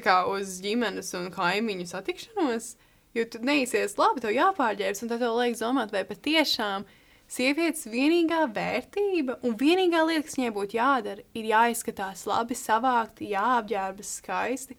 kā 0.00 0.22
uz 0.30 0.56
ģimenes 0.64 1.10
un 1.18 1.28
kaimiņu 1.34 1.86
satikšanos. 1.90 2.72
Jo 3.12 3.26
tu 3.28 3.42
neizsies 3.44 3.98
labi, 4.00 4.22
tev 4.24 4.32
jāpārģērbs, 4.32 5.02
un 5.04 5.10
tad 5.10 5.20
tev 5.20 5.34
liekas 5.36 5.60
domāt, 5.60 5.92
vai 5.92 6.00
patiešām 6.08 6.86
sievietes 7.28 7.84
vienīgā 7.92 8.46
vērtība 8.54 9.36
un 9.44 9.56
vienīgā 9.60 10.00
lieta, 10.08 10.24
kas 10.28 10.38
viņai 10.38 10.54
būtu 10.56 10.78
jādara, 10.78 11.26
ir 11.36 11.50
jāizskatās 11.50 12.24
labi, 12.30 12.56
savākt, 12.56 13.20
jāapģērbas 13.26 14.16
skaisti. 14.22 14.78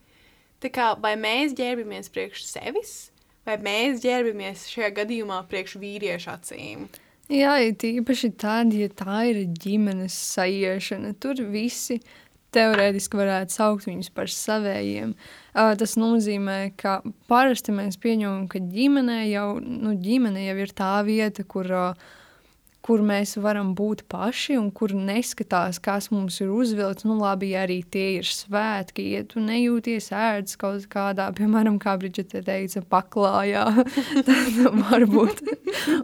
Tā 0.64 0.72
kā 0.74 0.94
vai 0.98 1.14
mēs 1.20 1.54
ģērbamies 1.60 2.10
priekš 2.14 2.48
sevis, 2.48 3.13
vai 3.48 3.58
mēs 3.64 4.04
ģērbamies 4.04 4.68
šajā 4.72 4.92
gadījumā 5.02 5.44
priekš 5.50 5.78
vīriešu 5.82 6.32
acīm? 6.34 6.88
Jā, 7.32 7.56
ir 7.64 7.78
tīpaši 7.80 8.34
tad, 8.40 8.74
ja 8.76 8.90
tā 8.92 9.24
ir 9.32 9.46
ģimenes 9.64 10.16
sajiešana. 10.36 11.14
Tur 11.24 11.40
visi 11.54 12.02
teorētiski 12.54 13.18
varētu 13.18 13.56
saukt 13.56 13.88
viņus 13.88 14.12
par 14.14 14.30
savējiem. 14.30 15.14
Uh, 15.54 15.72
tas 15.80 15.96
nozīmē, 15.98 16.74
ka 16.78 17.00
parasti 17.32 17.74
mēs 17.76 17.98
pieņemam, 18.04 18.46
ka 18.52 18.62
ģimenē 18.62 19.22
jau, 19.32 19.48
nu, 19.64 19.96
ģimene 20.04 20.46
jau 20.50 20.58
ir 20.66 20.76
tā 20.78 20.98
vieta, 21.08 21.46
kur, 21.48 21.72
uh, 21.72 22.20
kur 22.84 23.04
mēs 23.06 23.38
varam 23.40 23.72
būt 23.78 24.04
paši 24.12 24.58
un 24.60 24.68
kur 24.76 24.92
neskatās, 24.96 25.80
kas 25.84 26.10
mums 26.12 26.42
ir 26.44 26.52
uzvilkts. 26.52 27.08
Nu, 27.08 27.16
labi, 27.22 27.54
arī 27.56 27.80
tie 27.88 28.18
ir 28.18 28.28
svētki, 28.28 29.06
ja 29.16 29.24
tu 29.28 29.44
nejūties 29.44 30.10
ērts 30.16 30.60
kaut 30.60 30.88
kādā, 30.92 31.30
piemēram, 31.38 31.80
kā 31.82 31.96
Brigita 32.02 32.44
teica, 32.44 32.84
paklājā, 32.92 33.66
tad 34.28 34.60
varbūt, 34.92 35.44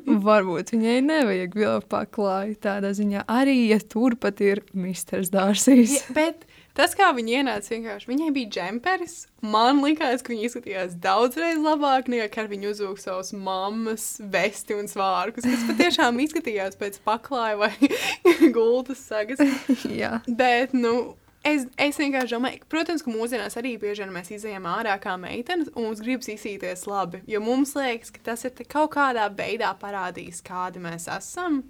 varbūt 0.07 0.73
viņai 0.75 0.99
nevajag 1.09 1.59
vilkt 1.59 1.89
paklāju 1.91 2.59
tādā 2.63 2.93
ziņā. 2.95 3.27
Arī, 3.27 3.59
ja 3.73 3.81
turpat 3.83 4.39
ir 4.45 4.63
misters 4.71 5.33
Dārsīs. 5.33 5.99
Ja, 5.99 6.15
bet 6.15 6.48
tas, 6.77 6.95
kā 6.97 7.09
viņi 7.15 7.39
ienāca, 7.39 7.71
vienkārši 7.73 8.09
viņai 8.09 8.29
bija 8.35 8.51
džemperis. 8.55 9.15
Man 9.45 9.81
liekas, 9.83 10.23
ka 10.23 10.33
viņi 10.33 10.47
izskatījās 10.49 10.97
daudzreiz 11.01 11.61
labāk 11.63 12.09
nekā 12.11 12.27
kad 12.33 12.51
viņi 12.51 12.71
uzvilka 12.71 13.03
savus 13.03 13.31
mammas 13.35 14.09
vesti 14.19 14.75
un 14.77 14.89
svārkus, 14.91 15.47
kas 15.47 15.65
patiešām 15.69 16.19
izskatījās 16.25 16.77
pēc 16.79 16.99
paklāja 17.05 17.57
vai 17.59 17.73
gultas 18.55 19.01
sagas. 19.09 19.41
Jā. 20.01 20.19
Bet, 20.27 20.75
nu, 20.77 21.15
es, 21.43 21.65
es 21.79 21.99
vienkārši 21.99 22.35
domāju, 22.35 22.61
protams, 22.71 23.03
ka 23.05 23.13
mūsdienās 23.13 23.57
arī 23.59 23.75
bieži 23.81 24.05
vien 24.05 24.13
mēs 24.15 24.31
izējām 24.35 24.67
ārā 24.69 24.95
kā 25.01 25.15
meitenes, 25.21 25.71
un 25.75 25.89
mums 25.89 26.03
gribas 26.03 26.31
izsīties 26.31 26.85
labi. 26.89 27.23
Jo 27.29 27.41
mums 27.43 27.75
liekas, 27.79 28.13
ka 28.15 28.31
tas 28.31 28.45
ir 28.47 28.55
kaut 28.69 28.93
kādā 28.95 29.27
veidā 29.33 29.73
parādījis, 29.81 30.43
kādi 30.45 30.83
mēs 30.83 31.09
esam. 31.19 31.63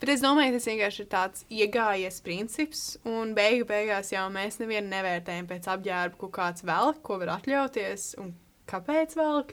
Bet 0.00 0.14
es 0.14 0.22
domāju, 0.24 0.54
tas 0.56 0.66
vienkārši 0.70 1.02
ir 1.02 1.08
tāds 1.12 1.42
iegājies 1.52 2.22
princips, 2.24 2.84
un 3.04 3.34
beigu 3.36 3.66
beigās 3.68 4.14
jau 4.14 4.24
mēs 4.32 4.56
nevienu 4.62 4.88
nevērtējam 4.88 5.48
pēc 5.50 5.68
apģērba, 5.74 6.16
ko 6.22 6.30
kāds 6.32 6.64
velk, 6.64 7.02
ko 7.04 7.18
var 7.20 7.34
atļauties, 7.36 8.14
un 8.22 8.32
kāpēc 8.70 9.16
velk. 9.18 9.52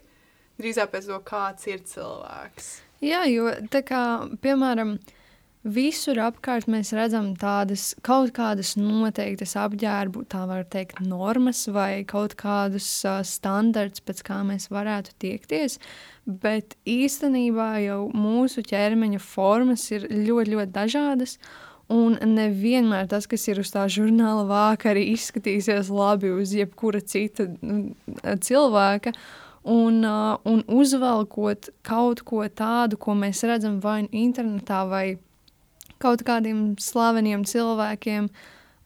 Drīzāk 0.57 0.93
pēc 0.93 1.09
to, 1.11 1.19
kāds 1.27 1.67
ir 1.67 1.83
cilvēks. 1.85 2.69
Jā, 3.03 3.25
jo 3.29 3.51
tā 3.69 3.83
kā, 3.85 4.01
piemēram, 4.41 4.95
visur 5.65 6.19
apkārt 6.21 6.67
mēs 6.69 6.93
redzam 6.95 7.33
tādas 7.39 7.91
kaut 8.05 8.33
kādas 8.35 8.75
noteiktas 8.79 9.55
apģērbu, 9.59 10.25
tā 10.31 10.45
var 10.49 10.65
teikt, 10.69 11.01
normas 11.01 11.65
vai 11.67 12.03
kaut 12.07 12.35
kādus 12.39 12.87
uh, 13.05 13.21
standarts, 13.25 14.03
pēc 14.05 14.23
kā 14.27 14.41
mēs 14.47 14.69
varētu 14.73 15.15
tiekties. 15.19 15.79
Bet 16.25 16.75
īstenībā 16.87 17.77
jau 17.85 18.01
mūsu 18.13 18.63
ķermeņa 18.67 19.21
formas 19.23 19.87
ir 19.91 20.07
ļoti, 20.11 20.53
ļoti 20.55 20.75
dažādas. 20.75 21.37
Un 21.87 22.17
nevienmēr 22.19 23.07
tas, 23.07 23.29
kas 23.31 23.45
ir 23.47 23.61
uz 23.61 23.69
tā 23.71 23.85
žurnāla 23.87 24.43
vāka, 24.49 24.91
arī 24.91 25.05
izskatīsies 25.13 25.87
labi 25.87 26.33
uz 26.35 26.51
jebkura 26.51 26.99
cita 26.99 27.47
cilvēka. 28.43 29.13
Un, 29.67 29.99
uh, 30.07 30.35
un 30.47 30.61
uzvelkot 30.71 31.71
kaut 31.83 32.21
ko 32.27 32.45
tādu, 32.47 32.99
ko 32.99 33.15
mēs 33.19 33.43
redzam 33.47 33.81
vai 33.83 34.01
nu 34.05 34.11
internetā, 34.15 34.85
vai 34.87 35.17
kaut 36.03 36.23
kādiem 36.27 36.71
slaveniem 36.81 37.43
cilvēkiem, 37.47 38.29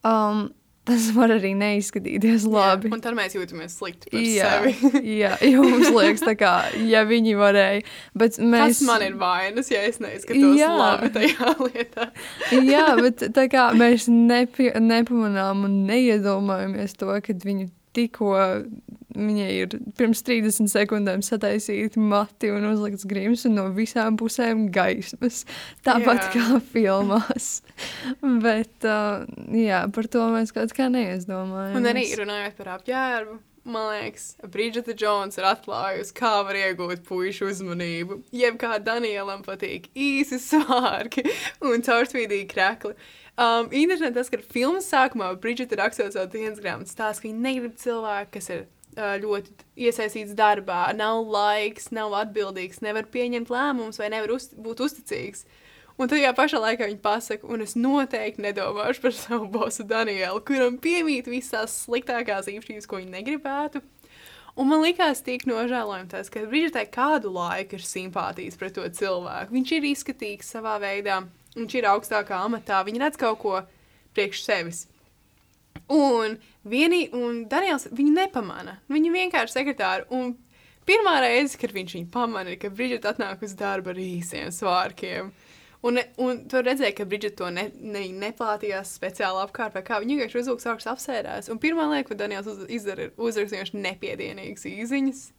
um, 0.08 0.50
tas 0.88 1.08
var 1.14 1.32
arī 1.36 1.52
neizskatīties 1.58 2.46
labi. 2.50 2.90
Jā, 2.90 2.96
un 2.96 3.04
tad 3.04 3.16
mēs 3.18 3.36
jūtamies 3.38 3.76
slikti 3.78 4.12
par 4.12 4.24
Jā, 4.26 4.52
sevi. 4.64 4.94
jā, 5.22 5.34
jo 5.46 5.66
mums 5.66 5.92
liekas, 5.94 6.24
kā, 6.40 6.54
ja 6.90 7.04
viņi 7.08 7.36
varēja, 7.40 7.84
bet 8.18 8.40
mēs... 8.42 8.80
Kas 8.80 8.82
man 8.90 9.06
ir 9.06 9.18
vainas, 9.22 9.70
ja 9.74 9.84
es 9.88 10.02
neizskatos 10.04 10.58
Jā. 10.58 10.72
labi 10.80 11.12
tajā 11.16 11.54
lietā? 11.68 12.10
Jā, 12.58 12.88
bet 13.02 13.28
kā 13.54 13.68
mēs 13.78 14.10
nepie, 14.12 14.72
nepamanām 14.82 15.68
un 15.70 15.78
neiedomājamies 15.90 16.98
to, 17.00 17.14
kad 17.28 17.46
viņi 17.46 17.70
tikko 17.96 18.34
viņai 19.16 19.50
ir 19.64 19.76
pirms 19.98 20.24
30 20.28 20.72
sekundēm 20.72 21.24
sataisīti 21.26 22.02
mati 22.02 22.52
un 22.54 22.66
uzlikts 22.72 23.08
grims 23.10 23.46
un 23.50 23.58
no 23.60 23.68
visām 23.76 24.18
pusēm 24.20 24.68
gaismas. 24.74 25.44
Tāpat 25.86 26.28
Jā. 26.28 26.32
kā 26.36 26.60
filmās. 26.72 27.52
Bet 28.46 28.88
uh, 28.88 29.28
jā, 29.56 29.86
par 29.94 30.10
to 30.12 30.26
mēs 30.34 30.54
kaut 30.56 30.76
kā 30.78 30.90
neizdomājam. 30.92 31.80
Un 31.80 31.90
arī 31.92 32.06
runājot 32.20 32.60
par 32.60 32.76
apģērbu, 32.78 33.38
man 33.72 33.88
liekas, 33.92 34.36
Brigita 34.52 34.96
Jones 34.98 35.38
ir 35.38 35.48
atklājusi, 35.50 36.14
kā 36.18 36.34
var 36.48 36.58
iegūt 36.58 37.04
puikas 37.08 37.42
uzmanību. 37.46 38.22
Jeb 38.36 38.60
kā 38.62 38.78
Danielam 38.82 39.44
patīk 39.46 39.90
īsi 39.94 40.40
svārki 40.42 41.26
un 41.70 41.84
caurspīdīgi 41.86 42.48
krekli. 42.52 42.96
Um, 43.42 43.70
Interesanti 43.72 44.20
tas, 44.20 44.30
ka 44.30 44.42
filmas 44.54 44.90
sākumā 44.92 45.32
Brigita 45.42 45.78
rakstot 45.80 46.14
savu 46.14 46.30
dienas 46.34 46.60
grāmatu 46.62 46.92
stāstu, 46.92 47.24
ka 47.24 47.30
viņa 47.30 47.46
negrib 47.46 47.78
cilvēku, 47.80 48.34
kas 48.36 48.52
ir 48.54 48.66
ļoti 48.98 49.54
iesaistīts 49.88 50.36
darbā, 50.36 50.92
nav 50.98 51.24
laiks, 51.32 51.92
nav 51.96 52.14
atbildīgs, 52.26 52.82
nevar 52.84 53.08
pieņemt 53.12 53.52
lēmumus 53.52 54.02
vai 54.02 54.10
nevar 54.12 54.34
uz, 54.36 54.50
būt 54.56 54.84
uzticīgs. 54.88 55.46
Un 56.00 56.10
tad, 56.10 56.18
ja 56.22 56.32
pašā 56.34 56.60
laikā 56.60 56.88
viņa 56.90 57.02
pasaka, 57.04 57.48
un 57.52 57.62
es 57.62 57.76
noteikti 57.78 58.42
nedomāšu 58.42 59.04
par 59.04 59.14
savu 59.16 59.48
bosu 59.52 59.86
Danielu, 59.86 60.42
kuram 60.48 60.80
piemīt 60.82 61.30
visas 61.30 61.52
tās 61.54 61.76
sliktākās 61.86 62.50
īpašības, 62.50 62.88
ko 62.90 63.02
viņa 63.02 63.20
negribētu. 63.20 63.84
Un 64.60 64.68
man 64.68 64.82
liekas, 64.84 65.22
tik 65.24 65.46
nožēlojami 65.48 66.10
tas, 66.12 66.28
ka 66.32 66.44
Brīdžitai 66.44 66.88
kādu 66.92 67.32
laiku 67.32 67.78
ir 67.78 67.86
simpātijas 67.88 68.58
pret 68.60 68.76
to 68.76 68.84
cilvēku. 68.84 69.54
Viņš 69.56 69.76
ir 69.78 69.88
izskatīgs 69.94 70.52
savā 70.58 70.76
veidā, 70.82 71.22
viņš 71.56 71.78
ir 71.80 71.88
augstākā 71.94 72.42
amatā, 72.48 72.82
viņa 72.88 73.06
redz 73.06 73.20
kaut 73.22 73.40
ko 73.44 73.62
priekš 74.16 74.44
sevis. 74.44 74.82
Un, 75.92 76.36
vienī, 76.68 77.06
un 77.16 77.46
Daniels 77.50 77.88
viņu 77.92 78.14
nepamana. 78.16 78.78
Viņa 78.92 79.14
vienkārši 79.16 79.58
sekretāra. 79.58 80.06
Un 80.14 80.36
pirmā 80.88 81.20
reize, 81.24 81.58
kad 81.62 81.74
viņš 81.76 81.98
viņu 81.98 82.12
pamana, 82.14 82.54
ir, 82.54 82.60
kad 82.62 82.76
Brīdžita 82.78 83.16
atnāk 83.16 83.44
uz 83.46 83.56
darbu 83.58 83.94
ar 83.94 84.02
īsiem 84.02 84.54
svārkiem. 84.54 85.34
Un, 85.82 85.98
un 86.22 86.44
tu 86.46 86.62
redzēji, 86.62 86.94
ka 87.00 87.08
Brīdžita 87.10 87.40
to 87.42 87.50
ne, 87.54 87.68
ne, 87.82 88.06
neplātījās 88.22 88.96
speciāli 89.00 89.42
apkārt, 89.42 89.74
vai 89.78 89.86
kā 89.86 89.98
viņa 90.02 90.18
vienkārši 90.18 90.42
uzlūks 90.44 90.70
augstu 90.70 90.94
apsērās. 90.94 91.50
Un 91.50 91.62
pirmā 91.62 91.90
lieta, 91.90 92.08
ko 92.12 92.18
Daniels 92.20 92.50
uz, 92.52 92.66
izdara, 92.70 93.10
ir 93.10 93.16
uzrakstīt 93.18 93.58
vienkārši 93.58 93.86
nepiedienīgas 93.88 94.68
īziņas. 94.70 95.30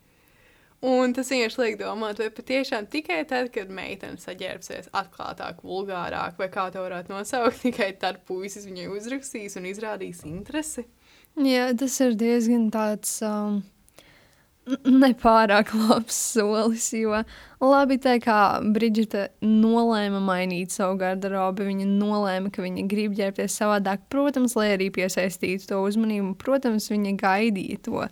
Un 0.83 1.13
tas 1.15 1.29
vienkārši 1.31 1.61
liek 1.61 1.77
domāt, 1.79 2.19
vai 2.19 2.27
patiešām 2.35 2.89
tikai 2.91 3.21
tad, 3.31 3.53
kad 3.55 3.69
meitene 3.71 4.19
saģērbsies 4.19 4.89
atklātāk, 4.99 5.61
vulgārāk, 5.63 6.35
vai 6.41 6.49
kā 6.51 6.65
to 6.75 6.83
varētu 6.83 7.15
nosaukt, 7.15 7.61
tikai 7.69 7.93
tad 8.03 8.19
puisis 8.27 8.67
viņai 8.67 8.89
uzrakstīs 8.91 9.55
un 9.61 9.71
izrādīs 9.71 10.25
interesi. 10.27 10.89
Jā, 11.41 11.71
tas 11.79 11.95
ir 12.05 12.17
diezgan 12.21 12.67
tāds 12.73 13.15
um, 13.25 13.63
nepārāk 15.05 15.73
labs 15.75 16.17
solis. 16.35 16.91
Jo 16.95 17.23
labi, 17.63 17.99
tā 18.03 18.19
kā 18.23 18.39
Brigita 18.75 19.29
nolēma 19.45 20.21
mainīt 20.23 20.75
savu 20.75 20.99
garderobi, 21.01 21.67
viņa 21.71 21.89
nolēma, 21.89 22.53
ka 22.53 22.65
viņa 22.65 22.87
grib 22.91 23.17
ģērbties 23.19 23.59
savādāk. 23.63 24.07
Protams, 24.13 24.57
lai 24.59 24.73
arī 24.77 24.91
piesaistītu 24.95 25.71
to 25.73 25.83
uzmanību, 25.87 26.35
protams, 26.43 26.91
viņa 26.93 27.17
gaidīja 27.23 27.83
to. 27.89 28.07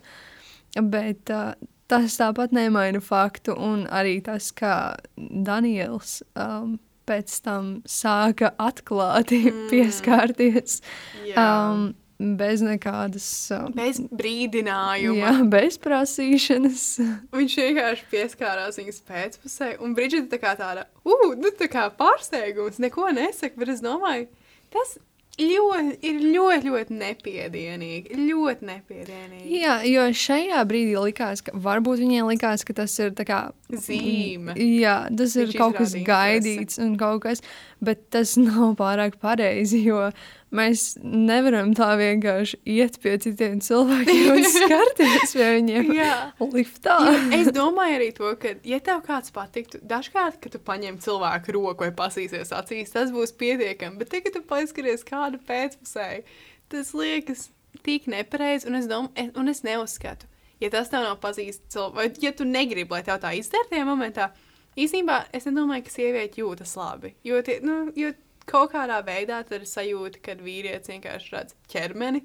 Bet 0.81 1.31
uh, 1.31 1.53
tas 1.91 2.17
tāpat 2.19 2.55
nemaina 2.55 3.01
faktu, 3.03 3.55
un 3.55 3.85
arī 3.91 4.19
tas, 4.25 4.51
ka 4.55 4.97
Daniels 5.17 6.21
um, 6.39 6.79
pēc 7.09 7.41
tam 7.45 7.73
sāka 7.89 8.53
atklāti 8.61 9.43
mm. 9.49 9.65
pieskārties. 9.71 10.79
Jā. 11.27 11.35
Um, 11.35 11.91
bez 12.39 12.63
nekādas. 12.65 13.27
Um, 13.55 13.73
Bez 13.77 14.01
brīdinājuma. 14.11 15.19
jā, 15.19 15.33
bez 15.51 15.77
prasīšanas. 15.81 16.85
Viņš 17.37 17.57
vienkārši 17.63 18.09
pieskārās 18.13 18.79
viņas 18.81 19.03
pēcpusē, 19.09 19.71
un 19.83 19.95
Brigita 19.97 20.35
tā 20.35 20.41
kā 20.41 20.55
tāda, 20.59 20.87
uh, 21.05 21.29
nu 21.37 21.53
tā 21.57 21.69
kā 21.71 21.87
pārsteigums, 21.97 22.81
neko 22.83 23.09
nesaka, 23.15 23.57
bet 23.61 23.73
es 23.75 23.81
domāju, 23.85 24.27
tas 24.73 24.97
ļoti, 25.41 25.95
ir 26.05 26.17
ļoti, 26.35 26.69
ļoti 26.69 26.95
nepiedienīgi, 26.99 28.17
ļoti 28.27 28.67
nepiedienīgi. 28.67 29.61
Jā, 29.61 29.77
jo 29.87 30.03
šajā 30.21 30.59
brīdī 30.69 30.97
likās, 30.99 31.41
ka 31.45 31.55
varbūt 31.55 32.03
viņai 32.03 32.25
likās, 32.27 32.65
ka 32.67 32.75
tas 32.81 32.97
ir 33.01 33.13
tā 33.17 33.25
kā 33.27 33.39
Zīme. 33.71 34.53
Jā, 34.59 34.97
tas 35.17 35.37
ir 35.39 35.47
Viņš 35.49 35.57
kaut 35.61 35.77
kas 35.79 35.95
gaidīts 35.95 36.81
un 36.83 36.97
kaut 36.99 37.23
kas, 37.25 37.41
bet 37.83 38.03
tas 38.13 38.35
nav 38.43 38.75
pārāk 38.79 39.17
pareizi, 39.23 39.85
jo 39.87 40.09
mēs 40.55 40.83
nevaram 41.01 41.71
tā 41.77 41.89
vienkārši 41.99 42.59
iet 42.69 42.97
pie 43.03 43.15
citiem 43.23 43.59
cilvēkiem 43.63 44.33
un 44.33 44.47
skarties 44.55 45.35
pie 45.37 45.47
viņiem 45.57 45.91
Jā. 45.95 46.15
liftā. 46.43 46.97
Jo 47.07 47.39
es 47.39 47.51
domāju 47.55 47.97
arī 47.99 48.09
to, 48.17 48.33
ka, 48.41 48.53
ja 48.67 48.81
tev 48.83 49.01
kāds 49.07 49.33
patiktu, 49.35 49.79
dažkārt, 49.87 50.41
kad 50.43 50.55
tu 50.55 50.61
paņem 50.63 50.99
cilvēku 51.03 51.55
roku 51.55 51.87
vai 51.87 51.93
pasīsies 51.95 52.53
acīs, 52.55 52.93
tas 52.93 53.13
būs 53.15 53.33
pietiekami. 53.39 53.99
Bet, 54.01 54.13
kad 54.13 54.35
tu 54.35 54.43
paskaties 54.47 55.07
kādu 55.07 55.39
pēcpusēju, 55.47 56.27
tas 56.71 56.93
liekas 56.97 57.49
tik 57.85 58.09
nepareizi, 58.11 58.67
un 58.69 58.79
es, 58.79 58.87
dom, 58.91 59.09
es, 59.15 59.31
un 59.39 59.51
es 59.51 59.63
neuzskatu, 59.67 60.27
ja 60.61 60.69
tas 60.73 60.91
tev 60.91 61.05
nav 61.05 61.19
pazīstams 61.23 61.95
vai 61.95 62.09
ja 62.21 62.33
tu 62.35 62.47
negribi, 62.47 62.91
lai 62.91 63.03
tev 63.07 63.21
tā 63.23 63.31
izdara 63.37 63.69
tajā 63.71 63.85
momentā, 63.87 64.27
īstenībā 64.75 65.23
es 65.35 65.47
nedomāju, 65.47 65.87
ka 65.87 65.95
sieviete 65.95 66.43
jūtas 66.43 66.75
labi. 66.79 67.15
Jo, 67.27 67.39
tie, 67.45 67.59
nu, 67.65 67.85
jo 67.97 68.11
kaut 68.51 68.73
kādā 68.75 68.99
veidā 69.07 69.41
ir 69.55 69.65
sajūta, 69.67 70.21
ka 70.25 70.35
vīrietis 70.39 70.91
vienkārši 70.91 71.33
redz 71.35 71.55
ķermeni, 71.71 72.23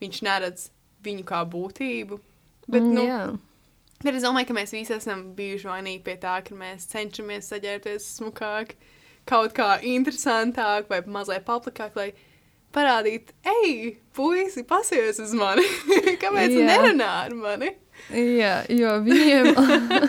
viņš 0.00 0.22
neredz 0.26 0.68
viņu 1.04 1.24
kā 1.28 1.44
būtību. 1.48 2.20
Bet, 2.70 2.82
Mm, 2.82 2.94
nu, 2.94 3.04
jā. 3.08 3.22
Bet 4.00 4.16
es 4.16 4.24
domāju, 4.24 4.48
ka 4.48 4.56
mēs 4.56 4.72
visi 4.72 4.94
esam 4.96 5.26
bijuši 5.36 5.68
vainīgi 5.68 6.02
pie 6.06 6.16
tā, 6.22 6.38
ka 6.46 6.54
mēs 6.56 6.86
cenšamies 6.88 7.50
saģērbties 7.52 8.06
smukāk, 8.16 8.72
kaut 9.28 9.52
kā 9.56 9.74
interesantāk 9.84 10.88
vai 10.88 11.02
mazliet 11.04 11.44
paplikāk, 11.44 11.96
lai 11.98 12.12
parādītu, 12.72 13.34
ej, 13.50 13.96
puisi, 14.16 14.64
pasies 14.64 15.18
uz 15.20 15.34
mani. 15.36 15.66
Kāpēc 16.22 16.54
Jā. 16.54 16.64
nerunā 16.70 17.10
ar 17.26 17.34
mani? 17.36 17.74
Jā, 18.10 18.54
jo 18.72 18.94
viņiem 19.06 19.50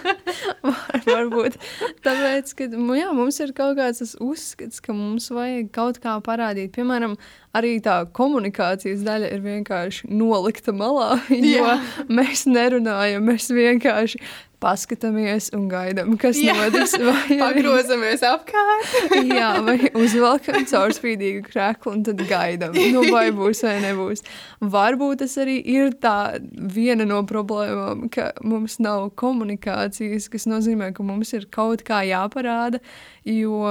var, 0.68 1.02
varbūt 1.06 1.58
tāpēc, 2.06 2.54
ka 2.58 2.68
jā, 2.98 3.10
mums 3.16 3.40
ir 3.44 3.54
kaut 3.58 3.78
kāds 3.80 4.02
tas 4.02 4.14
uzskats, 4.24 4.82
ka 4.84 4.96
mums 4.98 5.30
vajag 5.34 5.72
kaut 5.76 6.02
kā 6.04 6.16
parādīt. 6.26 6.74
Piemēram, 6.76 7.18
arī 7.58 7.76
tā 7.84 8.02
komunikācijas 8.18 9.04
daļa 9.06 9.34
ir 9.36 9.44
vienkārši 9.46 10.10
nolikta 10.10 10.74
malā, 10.76 11.20
jo 11.30 11.68
Jā. 11.68 11.78
mēs 12.10 12.48
nerunājam, 12.50 13.28
mēs 13.30 13.52
vienkārši 13.54 14.22
paskatāmies 14.62 15.50
un 15.58 15.66
gaidām, 15.72 16.14
kas 16.22 16.40
Jā. 16.42 16.56
notiks. 16.58 16.94
Pagrozamies 17.42 18.24
apkārt. 18.28 18.96
jā, 19.40 19.50
vai 19.66 19.78
uzvelkam 19.98 20.66
caurspīdīgu 20.70 21.44
krēklu 21.50 21.96
un 21.96 22.06
tad 22.08 22.24
gaidām, 22.30 22.78
nu, 22.94 23.04
vai 23.12 23.28
būs 23.36 23.64
vai 23.66 23.78
nebūs. 23.84 24.26
Varbūt 24.62 25.24
tas 25.24 25.38
arī 25.42 25.58
ir 25.74 25.96
tā 26.02 26.38
viena 26.52 27.08
no 27.10 27.22
problēmām, 27.28 28.08
ka 28.14 28.32
mums 28.46 28.78
nav 28.84 29.10
komunikācijas, 29.20 30.30
kas 30.32 30.48
nozīmē, 30.50 30.92
ka 30.98 31.06
mums 31.06 31.34
ir 31.38 31.50
kaut 31.54 31.86
kā 31.88 32.04
jāparāda, 32.08 32.84
jo. 33.28 33.62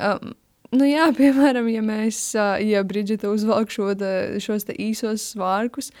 Um, 0.00 0.34
Nu 0.74 0.86
jā, 0.88 1.04
piemēram, 1.14 1.68
ja 1.70 1.82
mēs, 1.86 2.16
ā, 2.34 2.56
ja 2.58 2.80
Brigita 2.82 3.28
uzvelk 3.30 3.70
šo 3.70 3.92
te, 3.98 4.40
šos 4.42 4.66
te 4.66 4.74
īsos 4.82 5.22
svārkus, 5.34 5.92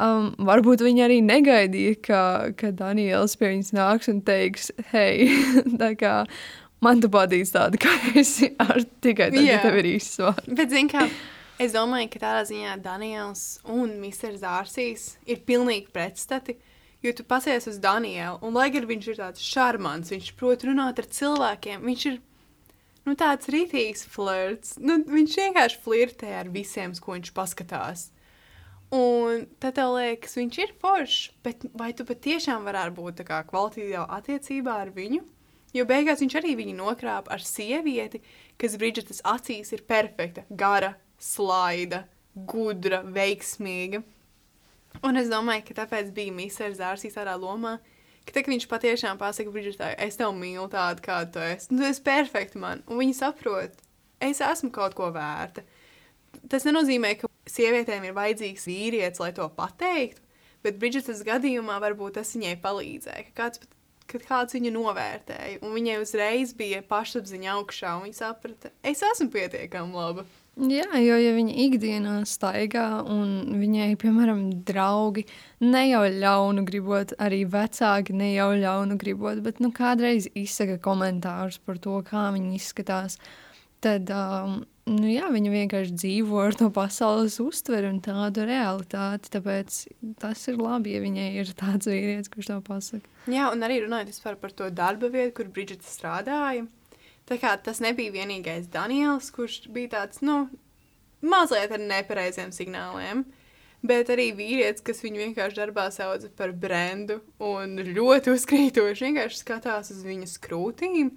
um, 0.00 0.30
varbūt 0.48 0.84
viņa 0.84 1.04
arī 1.06 1.18
negaidīja, 1.24 1.98
ka, 2.04 2.22
ka 2.58 2.72
Daniels 2.76 3.36
pie 3.38 3.52
viņas 3.52 3.74
nāks 3.76 4.10
un 4.12 4.22
teiks, 4.26 4.70
hei, 4.94 5.28
tā 5.82 5.92
kā 6.00 6.14
man 6.84 7.02
tu 7.02 7.10
patīc 7.12 7.52
tāda, 7.52 7.80
kā 7.80 7.92
esi, 8.20 8.52
ar 8.66 8.82
tikai 9.04 9.30
tad, 9.34 9.42
ja 9.44 9.58
Jā. 9.58 9.60
tev 9.66 9.80
ir 9.82 9.92
īsts 9.94 10.18
svārks. 10.20 10.48
Bet, 10.48 10.72
zini, 10.72 10.90
kā 10.92 11.06
es 11.60 11.76
domāju, 11.76 12.10
ka 12.14 12.24
tādā 12.24 12.46
ziņā 12.48 12.78
Daniels 12.84 13.44
un 13.68 13.94
Mr. 14.00 14.36
Zārsīs 14.40 15.14
ir 15.28 15.44
pilnīgi 15.46 15.92
pretstati. 15.94 16.58
Jo 17.00 17.14
tu 17.16 17.24
pasies 17.24 17.64
uz 17.64 17.78
Danielu, 17.80 18.36
un 18.44 18.52
lai 18.52 18.66
gan 18.68 18.84
viņš 18.84 19.06
ir 19.08 19.16
tāds 19.22 19.40
šarmants, 19.40 20.10
viņš 20.12 20.34
prot 20.36 20.66
runāt 20.68 20.98
ar 21.00 21.06
cilvēkiem, 21.08 21.86
viņš 21.88 22.02
ir 22.10 22.18
nu, 23.08 23.14
tāds 23.16 23.48
rītīgs 23.48 24.04
flirts. 24.12 24.74
Nu, 24.76 24.98
viņš 25.08 25.36
vienkārši 25.40 25.80
flirtē 25.80 26.34
ar 26.42 26.50
visiem, 26.52 26.92
ko 27.00 27.16
viņš 27.16 27.32
paskatās. 27.36 28.10
Un 28.90 29.44
tad 29.62 29.76
tev 29.78 29.92
liekas, 29.94 30.32
viņš 30.34 30.56
ir 30.64 30.72
foršs, 30.82 31.18
bet 31.46 31.62
vai 31.78 31.92
tu 31.94 32.02
patiešām 32.06 32.64
varētu 32.66 32.96
būt 32.96 33.22
kā 33.28 33.44
kvalitīvā 33.46 34.08
attiecībā 34.18 34.80
ar 34.82 34.90
viņu? 34.96 35.22
Jo 35.70 35.84
beigās 35.86 36.18
viņš 36.24 36.34
arī 36.40 36.56
viņu 36.58 36.74
nokrāpa 36.80 37.30
ar 37.36 37.44
sievieti, 37.46 38.18
kas 38.58 38.74
Brīdžetas 38.80 39.22
acīs 39.30 39.70
ir 39.76 39.84
perfekta, 39.86 40.42
gara, 40.50 40.96
slaida, 41.22 42.02
gudra, 42.34 43.04
veiksmīga. 43.06 44.02
Un 45.06 45.22
es 45.22 45.30
domāju, 45.30 45.68
ka 45.68 45.84
tāpēc 45.84 46.10
bija 46.16 46.34
Mīsers 46.34 46.80
Zārsīs 46.80 47.14
tādā 47.14 47.36
lomā, 47.38 47.76
ka 48.26 48.34
tā, 48.34 48.42
ka 48.42 48.50
viņš 48.50 48.66
patiešām 48.74 49.22
pasaka 49.22 49.54
Brīdžetai, 49.54 49.92
es 50.02 50.18
tev 50.18 50.34
mīlu 50.34 50.66
tādu, 50.72 51.06
kāda 51.06 51.30
tu 51.36 51.46
esi. 51.46 51.70
Nu, 51.70 51.84
tu 51.84 51.92
esi 51.92 52.02
perfekta 52.10 52.58
man. 52.58 52.82
Un 52.90 53.04
viņi 53.04 53.20
saprot, 53.22 53.78
es 54.18 54.42
esmu 54.42 54.74
kaut 54.74 54.98
ko 54.98 55.12
vērta. 55.14 55.62
Tas 56.50 56.66
nenozīmē, 56.66 57.14
ka 57.20 57.29
sievietēm 57.50 58.06
ir 58.08 58.16
vajadzīgs 58.16 58.66
vīrietis, 58.70 59.22
lai 59.22 59.32
to 59.36 59.46
pateiktu, 59.56 60.22
bet 60.64 60.80
Brīdžetas 60.80 61.24
gadījumā 61.26 61.80
varbūt 61.82 62.18
tas 62.20 62.34
viņai 62.36 62.56
palīdzēja. 62.62 63.26
Ka 63.30 63.36
kāds, 63.44 63.62
kad 64.10 64.26
kāds 64.26 64.56
viņu 64.56 64.72
novērtēja, 64.74 65.60
un 65.64 65.74
viņai 65.76 66.00
uzreiz 66.02 66.54
bija 66.56 66.82
pašapziņa 66.86 67.56
augšā, 67.56 67.96
un 67.98 68.08
viņa 68.08 68.20
saprata, 68.20 68.72
es 68.86 69.02
esmu 69.06 69.30
pietiekami 69.34 69.96
laba. 69.96 70.26
Jā, 70.60 70.98
jo 71.00 71.14
ja 71.16 71.30
viņa 71.32 71.54
ikdienā 71.62 72.14
staigā 72.28 72.84
un 73.08 73.54
viņai, 73.62 73.94
piemēram, 74.02 74.42
draugi 74.66 75.24
ne 75.62 75.86
jau 75.86 76.02
ļaunu 76.10 76.64
gribot, 76.68 77.14
arī 77.22 77.44
vecāki 77.48 78.16
ne 78.18 78.32
jau 78.34 78.50
ļaunu 78.58 78.98
gribot, 79.00 79.40
bet 79.46 79.62
nu, 79.64 79.70
kādreiz 79.72 80.26
izsaka 80.36 80.76
komentārus 80.82 81.60
par 81.64 81.78
to, 81.80 81.94
kā 82.04 82.26
viņi 82.34 82.58
izskatās, 82.58 83.16
tad 83.80 84.10
um, 84.12 84.60
nu, 84.90 85.06
jā, 85.10 85.28
viņa 85.32 85.52
vienkārši 85.54 85.94
dzīvo 85.96 86.40
ar 86.42 86.56
to 86.58 86.68
pasaules 86.74 87.38
uztveri 87.42 87.88
un 87.90 88.00
tādu 88.04 88.44
realitāti. 88.48 89.30
Tāpēc 89.36 89.78
tas 90.22 90.42
ir 90.50 90.58
labi, 90.60 90.96
ja 90.96 91.02
viņai 91.04 91.28
ir 91.40 91.52
tāds 91.58 91.90
vīrietis, 91.90 92.30
kurš 92.32 92.50
to 92.50 92.58
pasaka. 92.66 93.14
Jā, 93.30 93.48
un 93.54 93.62
arī 93.66 93.80
runājot 93.84 94.40
par 94.42 94.54
to 94.56 94.70
darba 94.74 95.10
vietu, 95.12 95.36
kur 95.40 95.52
Brīdžeta 95.54 95.86
strādāja. 95.86 96.66
Kā 97.30 97.54
tas 97.62 97.78
nebija 97.78 98.10
vienīgais 98.10 98.66
Daniels, 98.72 99.28
kurš 99.30 99.68
bija 99.70 99.92
tāds, 99.92 100.18
nu, 100.26 100.48
mazliet 101.22 101.70
ar 101.70 101.82
nepareiziem 101.82 102.50
signāliem. 102.54 103.22
Bet 103.86 104.10
arī 104.12 104.26
vīrietis, 104.36 104.82
kas 104.84 105.00
viņu 105.00 105.22
vienkārši 105.22 105.56
darbā 105.56 105.86
sauca 105.94 106.28
par 106.36 106.50
brendu 106.52 107.20
un 107.40 107.78
ļoti 107.80 108.34
uzkrītoši 108.34 109.06
vienkārši 109.06 109.40
skatās 109.40 109.92
uz 109.94 110.02
viņas 110.04 110.36
krūtīm. 110.44 111.14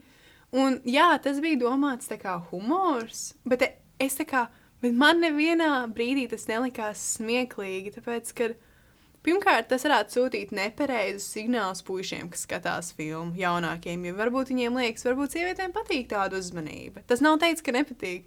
Un 0.54 0.78
jā, 0.86 1.08
tas 1.24 1.40
bija 1.42 1.58
domāts 1.64 2.12
kā 2.22 2.36
humors, 2.52 3.34
bet 3.46 3.66
e- 3.66 3.74
es 4.06 4.20
tā 4.20 4.28
kā, 4.30 4.48
bet 4.84 4.94
man 4.94 5.24
nevienā 5.24 5.88
brīdī 5.94 6.28
tas 6.30 6.46
nelikās 6.46 7.02
smieklīgi, 7.18 7.96
tāpēc, 7.98 8.34
ka 8.38 8.54
Pirmkārt, 9.24 9.70
tas 9.72 9.86
varētu 9.88 10.18
sūtīt 10.18 10.50
nepareizus 10.52 11.30
signālus 11.32 11.80
puišiem, 11.88 12.28
kas 12.32 12.42
skatās 12.44 12.90
filmu, 12.98 13.32
jaunākiem. 13.40 14.02
Jo 14.04 14.18
varbūt 14.18 14.52
viņiem 14.52 14.80
liekas, 14.82 15.06
varbūt 15.08 15.38
sievietēm 15.38 15.72
patīk 15.72 16.10
tāda 16.12 16.42
uzmanība. 16.42 17.06
Tas 17.08 17.24
nav 17.24 17.38
teicis, 17.40 17.64
ka 17.64 17.72
nepatīk. 17.72 18.26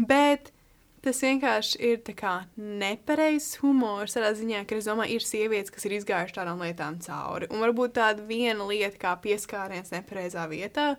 Bet 0.00 0.48
tas 1.04 1.20
vienkārši 1.20 1.76
ir 1.90 2.00
tā 2.06 2.14
kā 2.16 2.32
nepareizs 2.56 3.58
humors. 3.60 4.16
Tādā 4.16 4.32
ziņā, 4.38 4.64
ka 4.64 4.78
es 4.80 4.88
domāju, 4.88 5.18
ir 5.18 5.28
sievietes, 5.28 5.74
kas 5.74 5.84
ir 5.84 5.98
izgājušas 5.98 6.38
tādām 6.38 6.64
lietām 6.64 6.96
cauri. 7.04 7.50
Un 7.52 7.60
varbūt 7.60 7.92
tāda 8.00 8.24
viena 8.24 8.64
lieta, 8.70 8.96
kā 9.04 9.12
pieskāriens 9.20 9.92
nepareizā 9.92 10.48
vietā, 10.48 10.94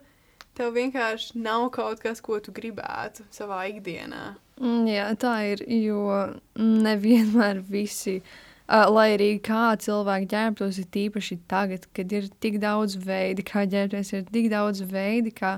tev 0.56 0.74
vienkārši 0.76 1.38
nav 1.44 1.70
kaut 1.76 2.02
kas, 2.04 2.22
ko 2.24 2.40
tu 2.44 2.54
gribētu 2.56 3.28
savā 3.34 3.66
ikdienā. 3.74 4.36
Mm, 4.62 4.88
Jā, 4.88 5.08
tā 5.20 5.36
ir, 5.52 5.64
jo 5.68 6.08
nevienmēr 6.56 7.60
visi, 7.68 8.22
uh, 8.22 8.86
lai 8.92 9.10
arī 9.18 9.32
kā 9.44 9.74
cilvēki 9.82 10.30
ģērbtos, 10.32 10.80
ir 10.80 10.92
tīpaši 10.96 11.40
tagad, 11.52 11.90
kad 11.96 12.14
ir 12.16 12.30
tik 12.44 12.62
daudz 12.64 12.96
veidu, 13.04 13.44
kā 13.48 13.66
ģērbties, 13.70 14.14
ir 14.16 14.30
tik 14.32 14.52
daudz 14.54 14.86
veidu, 14.88 15.34
kā 15.36 15.58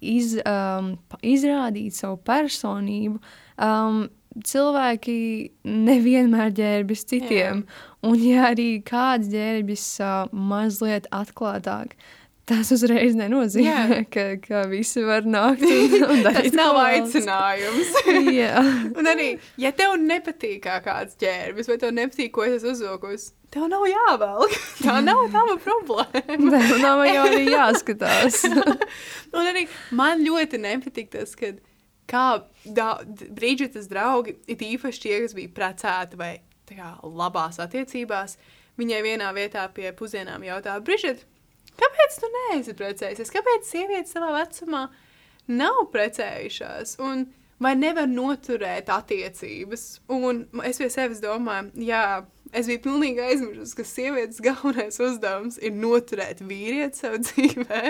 iz, 0.00 0.38
um, 0.46 0.94
izrādīt 1.20 1.98
savu 1.98 2.20
personību. 2.24 3.20
Um, 3.58 4.06
cilvēki 4.44 5.18
nevienmēr 5.64 6.52
ģērbjas 6.54 7.04
citiem, 7.10 7.64
un 8.06 8.20
ja 8.22 8.50
arī 8.52 8.78
kāds 8.86 9.30
ģērbjas 9.32 9.86
uh, 10.04 10.32
mazliet 10.32 11.08
atklātāk, 11.14 11.96
tas 12.48 12.70
uzreiz 12.74 13.14
nenozīmē, 13.18 14.00
ka, 14.14 14.24
ka 14.42 14.62
visi 14.70 15.02
var 15.06 15.26
nākt 15.28 15.64
un, 15.68 15.96
un 16.14 16.22
Tas 16.26 16.48
nav 16.56 16.72
ko 16.74 16.80
vēlas. 16.80 17.14
aicinājums. 17.14 17.92
Un 18.98 19.08
arī, 19.12 19.28
ja 19.60 19.70
tev 19.76 19.94
nepatīk 20.02 20.62
kā 20.64 20.78
kāds 20.84 21.18
ģērbis, 21.20 21.68
vai 21.70 21.76
tev 21.80 21.92
nepatīk, 21.96 22.32
ko 22.34 22.46
es 22.46 22.58
esmu 22.58 22.72
uzvilkusi, 22.74 23.30
tev 23.54 23.68
nav 23.70 23.84
jāvelk. 23.88 24.56
Tā 24.82 24.98
nav 25.04 25.26
tava 25.34 25.54
problēma. 25.62 26.50
Tev 26.56 26.74
nav 26.82 27.04
jau 27.06 27.24
arī 27.28 27.44
jāskatās. 27.52 28.42
Un 28.48 29.42
arī 29.44 29.66
man 29.96 30.24
ļoti 30.24 30.60
nepatīk 30.64 31.12
tas, 31.14 31.36
ka 31.38 31.52
kā 32.08 32.26
Brīdžetas 33.36 33.88
draugi, 33.90 34.36
it 34.48 34.62
īpaši 34.64 35.02
tie, 35.04 35.16
kas 35.24 35.34
bija 35.36 35.52
precēti 35.56 36.18
vai 36.20 36.32
kā, 36.68 36.94
labās 37.04 37.60
attiecībās, 37.64 38.36
viņai 38.80 39.00
vienā 39.04 39.28
vietā 39.36 39.64
pie 39.74 39.92
pusdienām 39.96 40.44
jautā, 40.46 40.76
Brīdžet, 40.84 41.24
kāpēc 41.80 42.20
tu 42.20 42.30
neesi 42.36 42.76
precējusies? 42.78 43.34
Kāpēc 43.34 43.68
sievietes 43.68 44.14
savā 44.16 44.32
vecumā 44.36 44.86
nav 45.48 45.84
precējušās? 45.94 46.96
Un 47.04 47.26
vai 47.62 47.74
nevar 47.78 48.08
noturēt 48.10 48.90
attiecības? 48.94 49.86
Un 50.14 50.44
es 50.66 50.80
pie 50.82 50.90
sevis 50.94 51.22
domāju, 51.24 51.72
jā. 51.88 52.24
Es 52.48 52.64
biju 52.64 52.80
pilnīgi 52.86 53.20
aizmirsusi, 53.20 53.74
ka 53.76 53.84
sievietes 53.84 54.38
galvenais 54.40 54.96
uzdevums 55.04 55.58
ir 55.60 55.74
noturēt 55.76 56.38
vīrieti 56.40 57.02
savā 57.02 57.18
dzīvē. 57.20 57.80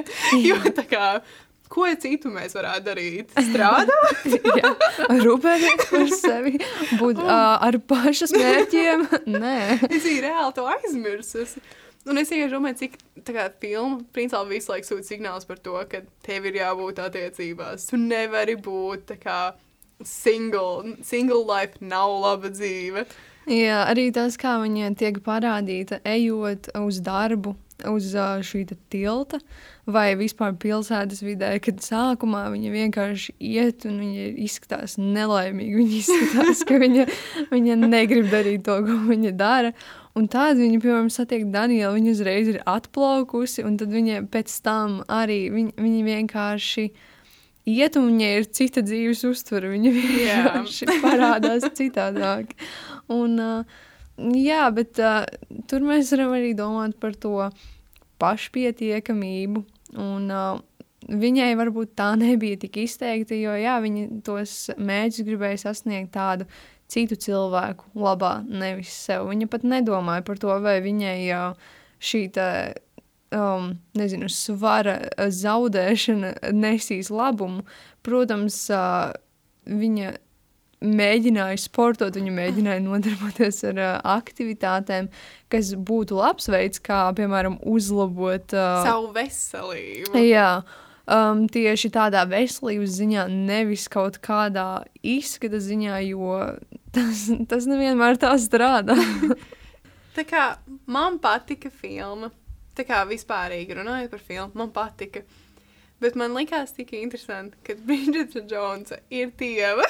Jo 0.43 0.57
tā 0.75 0.83
kā, 0.91 1.11
ko 1.71 1.87
citu 2.01 2.33
mēs 2.35 2.57
varētu 2.59 2.87
darīt? 2.89 3.35
Strādāt? 3.51 4.35
Jā, 4.59 4.73
rūpēties 5.23 5.85
par 5.93 6.09
sevi, 6.25 6.57
būt 6.99 7.21
uh, 7.23 7.59
ar 7.69 7.79
pašas 7.91 8.35
mērķiem. 8.35 9.07
Nē, 9.37 9.59
es 9.93 10.03
biju 10.03 10.25
reāli 10.27 10.57
to 10.59 10.67
aizmirsusi. 10.75 11.63
Un 12.09 12.21
es 12.21 12.31
vienkārši 12.33 12.55
domāju, 12.55 12.79
cik 12.83 12.99
tā 13.27 13.35
kā 13.37 13.47
filma 13.61 14.01
principā 14.17 14.43
visu 14.49 14.73
laiku 14.73 14.89
sūta 14.89 15.07
signālus 15.11 15.49
par 15.49 15.61
to, 15.63 15.77
ka 15.91 16.03
tev 16.25 16.49
ir 16.49 16.61
jābūt 16.63 17.03
attiecībās. 17.05 17.89
Tu 17.91 18.01
nevari 18.01 18.57
būt 18.57 19.09
tā 19.13 19.19
kā 19.21 19.39
single. 20.05 20.97
Single 21.05 21.45
life 21.49 21.81
nav 21.81 22.15
laba 22.23 22.53
dzīve. 22.55 23.05
Jā, 23.49 23.85
arī 23.89 24.11
tas, 24.13 24.37
kā 24.41 24.59
viņa 24.61 24.93
tiek 25.01 25.23
parādīta, 25.25 26.03
ejot 26.05 26.69
uz 26.83 27.01
darbu, 27.05 27.55
uz 27.89 28.11
šī 28.45 28.65
tilta 28.91 29.39
vai 29.89 30.13
vispār 30.19 30.57
pilsētas 30.61 31.23
vidē, 31.25 31.55
kad 31.63 31.81
sākumā 31.81 32.49
viņa 32.53 32.73
vienkārši 32.75 33.35
iet 33.39 33.87
un 33.89 34.01
viņa 34.03 34.27
izskatās 34.45 34.99
nelaimīga. 35.01 35.79
Viņa 35.79 35.97
izskatās, 36.03 36.65
ka 36.69 36.81
viņa, 36.83 37.07
viņa 37.53 37.79
negrib 37.87 38.29
darīt 38.33 38.67
to, 38.67 38.81
ko 38.85 38.99
viņa 39.09 39.33
dara. 39.39 39.73
Un 40.19 40.27
tad 40.31 40.59
viņa, 40.59 40.81
piemēram, 40.83 41.11
satiek 41.13 41.45
Danielu, 41.53 41.95
viņa 41.95 42.15
uzreiz 42.17 42.49
ir 42.51 42.59
atplaukusi, 42.67 43.63
un 43.67 43.77
tad 43.79 43.93
viņa 43.95 44.25
pēc 44.33 44.55
tam 44.67 44.99
arī 45.07 45.45
viņa, 45.55 45.75
viņa 45.79 46.01
vienkārši 46.09 46.87
iet, 47.69 47.99
un 48.01 48.09
viņai 48.11 48.31
ir 48.41 48.49
cita 48.59 48.83
dzīves 48.83 49.23
uztvere. 49.29 49.71
Viņa 49.77 49.93
vienkārši 49.95 50.89
parādās 51.05 51.69
citādāk. 51.79 52.57
Un, 53.15 53.39
uh, 53.39 53.79
jā, 54.35 54.65
bet 54.75 54.99
uh, 55.03 55.23
tur 55.71 55.87
mēs 55.87 56.11
varam 56.17 56.35
arī 56.39 56.55
domāt 56.59 56.99
par 56.99 57.15
to 57.15 57.51
pašpietiekamību. 58.19 59.63
Un, 60.03 60.27
uh, 60.33 60.59
viņai 61.07 61.53
varbūt 61.59 61.95
tā 61.99 62.11
nebija 62.19 62.59
tik 62.65 62.81
izteikta, 62.85 63.37
jo 63.39 63.55
jā, 63.59 63.79
viņa 63.85 64.09
tos 64.27 64.57
mērķus 64.77 65.25
gribēja 65.29 65.63
sasniegt 65.69 66.13
tādu 66.17 66.49
citu 66.89 67.19
cilvēku 67.21 67.91
labā, 67.99 68.39
nevis 68.49 68.93
sev. 69.07 69.29
Viņa 69.31 69.49
pat 69.53 69.67
nedomāja 69.69 70.25
par 70.27 70.41
to, 70.41 70.53
vai 70.65 70.79
viņai 70.85 71.19
uh, 71.37 71.73
šī 72.01 72.23
tā, 72.35 72.49
um, 73.35 73.75
nezinu, 73.99 74.31
svara 74.33 74.99
uh, 75.05 75.29
zaudēšana 75.33 76.53
nesīs 76.57 77.13
labumu. 77.13 77.67
Protams, 78.07 78.63
uh, 78.73 79.13
viņa 79.69 80.15
mēģināja 80.79 81.59
sportot, 81.61 82.15
viņa 82.15 82.33
mēģināja 82.35 82.83
nodarboties 82.85 83.65
ar 83.73 83.81
uh, 83.83 83.95
aktivitātēm, 84.17 85.11
kas 85.53 85.73
būtu 85.75 86.19
labs 86.21 86.49
veids, 86.53 86.83
kā, 86.83 87.09
piemēram, 87.19 87.59
uzlabot 87.67 88.55
uh, 88.55 88.85
Savu 88.87 89.11
veselību. 89.17 90.15
Jā, 90.23 90.51
um, 91.09 91.45
tieši 91.51 91.91
tādā 91.95 92.25
veselības 92.29 92.97
ziņā, 93.01 93.27
nevis 93.33 93.89
kaut 93.93 94.21
kādā 94.25 94.85
izskata 95.03 95.61
ziņā, 95.63 96.01
jo 96.09 96.37
tas, 96.97 97.27
tas 97.51 97.69
nevienmēr 97.71 98.21
tā 98.21 98.35
strādā. 98.41 98.99
Tā 100.19 100.25
kā 100.27 100.45
man 100.91 101.21
patika 101.23 101.71
filma, 101.71 102.33
tā 102.75 102.83
kā 102.83 103.05
vispārīgi 103.07 103.77
runājot 103.79 104.11
par 104.11 104.23
filmu, 104.25 104.51
man 104.59 104.73
patika. 104.75 105.23
Bet 106.03 106.17
man 106.19 106.35
likās 106.35 106.73
tik 106.75 106.91
interesanti, 106.99 107.55
ka 107.63 107.77
Bridžeta 107.87 108.43
Džonsa 108.43 108.99
ir 109.15 109.31
tieva. 109.39 109.87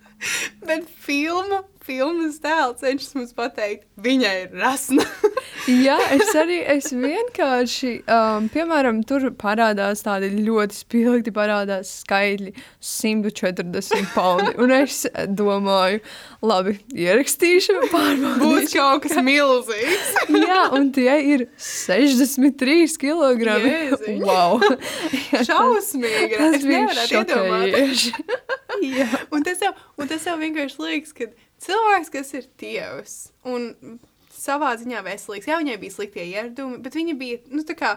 Bet 0.66 0.88
filma, 1.02 1.60
filmas 1.86 2.40
tēls 2.42 2.82
cenšas 2.82 3.14
mums 3.18 3.34
pateikt, 3.38 3.86
viņai 4.02 4.34
ir 4.44 4.58
rasna. 4.58 5.06
Jā, 5.70 5.94
es 6.16 6.30
arī 6.34 6.56
es 6.74 6.88
vienkārši, 6.90 7.90
um, 8.10 8.48
piemēram, 8.50 9.02
tur 9.06 9.28
parādās 9.38 10.00
tādi 10.02 10.30
ļoti 10.42 10.74
spilgti, 10.80 11.30
parādās 11.34 11.90
skaitļi 12.00 12.50
140 12.82 14.08
paundi. 14.14 14.50
Un 14.62 14.74
es 14.74 15.04
domāju, 15.38 16.00
labi, 16.42 16.74
ierakstīšu, 16.98 17.76
Būs 17.84 17.92
pārbaudīšu. 17.94 18.74
kaut 18.74 19.04
kas 19.06 19.16
milzīgs. 19.22 20.10
Jā, 20.48 20.62
un 20.74 20.90
tie 20.96 21.14
ir 21.34 21.46
63 21.62 22.98
kg. 22.98 23.58
Wow! 24.24 24.58
Šausmīgi. 25.48 26.38
Tas 26.38 26.58
Es 26.62 26.66
bija 26.68 27.06
šokējoši. 27.08 28.12
Jā. 28.98 29.06
Un 29.30 29.44
tas, 29.46 29.60
jau, 29.62 29.70
un 30.00 30.10
tas 30.10 30.24
jau 30.26 30.34
vienkārši 30.40 30.80
liekas, 30.82 31.14
ka 31.16 31.30
cilvēks, 31.62 32.10
kas 32.14 32.34
ir 32.38 32.48
tievs 32.58 33.14
un 33.46 33.70
savā 34.42 34.72
ziņā 34.80 35.02
veselīgs, 35.06 35.48
jā, 35.50 35.58
viņai 35.62 35.78
bija 35.82 35.94
sliktie 35.94 36.26
ieradumi, 36.26 36.80
bet 36.82 36.98
viņa 36.98 37.16
bija, 37.18 37.40
nu, 37.54 37.62
tā 37.66 37.76
kā, 37.78 37.96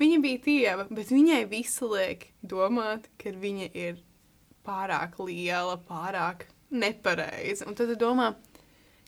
viņa 0.00 0.22
bija 0.24 0.44
tieva, 0.44 0.86
bet 0.90 1.12
viņai 1.12 1.42
visu 1.50 1.88
liek 1.92 2.28
domāt, 2.42 3.08
ka 3.20 3.32
viņa 3.42 3.68
ir 3.72 4.00
pārāk 4.66 5.18
liela, 5.22 5.78
pārāk 5.88 6.46
nepareiza. 6.72 7.66
Un 7.68 7.76
tad 7.78 7.90
tu 7.92 7.98
domā, 8.00 8.32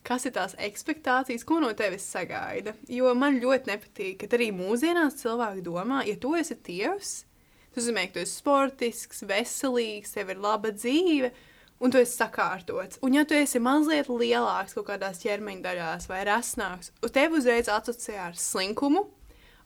kas 0.04 0.26
ir 0.28 0.34
tās 0.36 0.56
expectācijas, 0.60 1.46
ko 1.48 1.60
no 1.62 1.72
tevis 1.76 2.06
sagaida. 2.10 2.74
Jo 2.90 3.14
man 3.18 3.40
ļoti 3.42 3.72
nepatīk, 3.72 4.18
ka 4.20 4.36
arī 4.36 4.50
mūsdienās 4.56 5.20
cilvēki 5.22 5.64
domā, 5.64 6.02
ja 6.08 6.16
tu 6.20 6.34
esi 6.38 6.56
tievs, 6.66 7.16
tas 7.74 7.84
nozīmē, 7.84 8.08
ka 8.08 8.18
tu 8.18 8.24
esi 8.24 8.38
sportisks, 8.38 9.24
veselīgs, 9.28 10.14
tev 10.16 10.34
ir 10.34 10.42
laba 10.44 10.74
dzīve. 10.74 11.32
Un 11.82 11.90
tu 11.90 11.98
esi 11.98 12.14
sakārtots. 12.16 13.00
Un, 13.02 13.16
ja 13.16 13.24
tu 13.28 13.34
esi 13.36 13.60
mazliet 13.62 14.08
lielāks 14.08 14.76
kaut 14.76 14.86
kādās 14.92 15.20
ķermeņa 15.24 15.64
daļās 15.64 16.08
vai 16.08 16.22
rasnāks, 16.28 16.92
tad 17.02 17.14
tev 17.16 17.34
uzreiz 17.40 17.68
asociē 17.72 18.20
ar 18.28 18.38
slinkumu, 18.38 19.02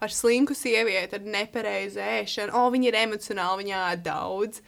ar 0.00 0.14
slinku 0.14 0.56
sievieti, 0.56 1.18
ar 1.18 1.28
nepareizu 1.36 2.00
ēšanu. 2.02 2.56
O, 2.56 2.66
viņa 2.74 2.90
ir 2.90 2.98
emocionāli, 3.04 3.64
viņa 3.64 3.84
ēd 3.92 4.04
daudz. 4.08 4.64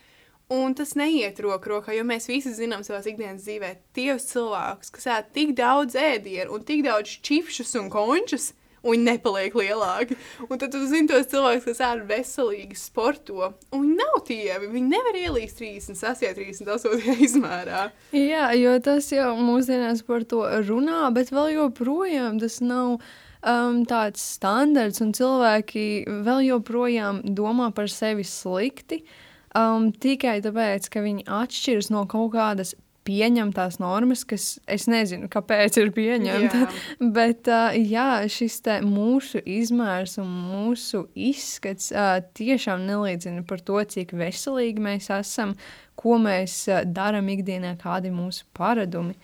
Un 0.50 0.74
tas 0.74 0.96
neiet 0.98 1.38
roku 1.44 1.70
rokā, 1.70 1.94
jo 1.94 2.03
mēs 2.07 2.26
visi 2.26 2.50
zinām 2.57 2.83
savā 2.83 2.98
ikdienas 3.07 3.44
dzīvē, 3.46 3.68
tievs 3.94 4.26
cilvēkus, 4.33 4.90
kas 4.96 5.07
ēd 5.14 5.29
tik 5.37 5.53
daudz 5.59 5.94
ēdienu 5.94 6.57
un 6.57 6.64
tik 6.66 6.83
daudz 6.88 7.20
čipšus 7.22 7.76
un 7.79 7.87
končus, 7.92 8.50
un 8.82 8.94
viņi 8.94 9.06
nepaliek 9.06 9.56
lielāki. 9.56 10.16
Un 10.48 10.60
tad 10.60 10.72
tu 10.72 10.82
zini 10.88 11.08
tos 11.10 11.28
cilvēkus, 11.30 11.66
kas 11.68 11.82
ēd 11.84 12.04
veselīgi, 12.08 12.78
sporto, 12.80 13.52
un 13.70 13.84
viņi 13.84 13.96
nav 13.98 14.20
tievi. 14.28 14.70
Viņi 14.72 14.92
nevar 14.92 15.18
ielīst 15.20 15.60
36, 15.60 16.34
38 16.38 17.22
izmērā. 17.28 17.86
Jā, 18.16 18.50
jo 18.58 18.76
tas 18.84 19.10
jau 19.14 19.32
mūsdienās 19.40 20.04
par 20.08 20.26
to 20.28 20.44
runā, 20.68 21.06
bet 21.14 21.32
vēl 21.34 21.54
joprojām 21.58 22.40
tas 22.42 22.60
nav 22.64 22.98
um, 22.98 23.82
tāds 23.88 24.24
standarts, 24.36 25.02
un 25.04 25.14
cilvēki 25.16 25.86
vēl 26.26 26.46
joprojām 26.50 27.24
domā 27.36 27.70
par 27.76 27.90
sevi 27.92 28.24
slikti. 28.26 29.02
Um, 29.50 29.88
tikai 29.90 30.38
tāpēc, 30.44 30.86
ka 30.92 31.02
viņi 31.02 31.26
atšķiras 31.26 31.90
no 31.90 32.04
kaut 32.10 32.36
kādas 32.36 32.76
pieņem 33.08 33.52
tās 33.56 33.78
normas, 33.80 34.24
kas 34.28 34.58
es 34.70 34.86
nezinu, 34.90 35.28
kāpēc 35.32 35.78
ir 35.80 35.92
pieņemta. 35.96 36.62
Jā. 36.64 36.68
Bet 37.16 37.50
uh, 37.50 37.74
jā, 37.76 38.26
šis 38.30 38.60
mūsu 38.86 39.42
izmērs 39.44 40.18
un 40.22 40.28
mūsu 40.50 41.06
izskats 41.14 41.90
uh, 41.94 42.18
tiešām 42.36 42.84
neliecina 42.88 43.44
par 43.46 43.64
to, 43.64 43.80
cik 43.94 44.14
veselīgi 44.16 44.84
mēs 44.84 45.10
esam, 45.16 45.56
ko 46.00 46.20
mēs 46.20 46.62
uh, 46.68 46.84
darām 46.84 47.30
ikdienā, 47.32 47.76
kādi 47.80 48.12
ir 48.12 48.16
mūsu 48.16 48.46
paradumi. 48.56 49.16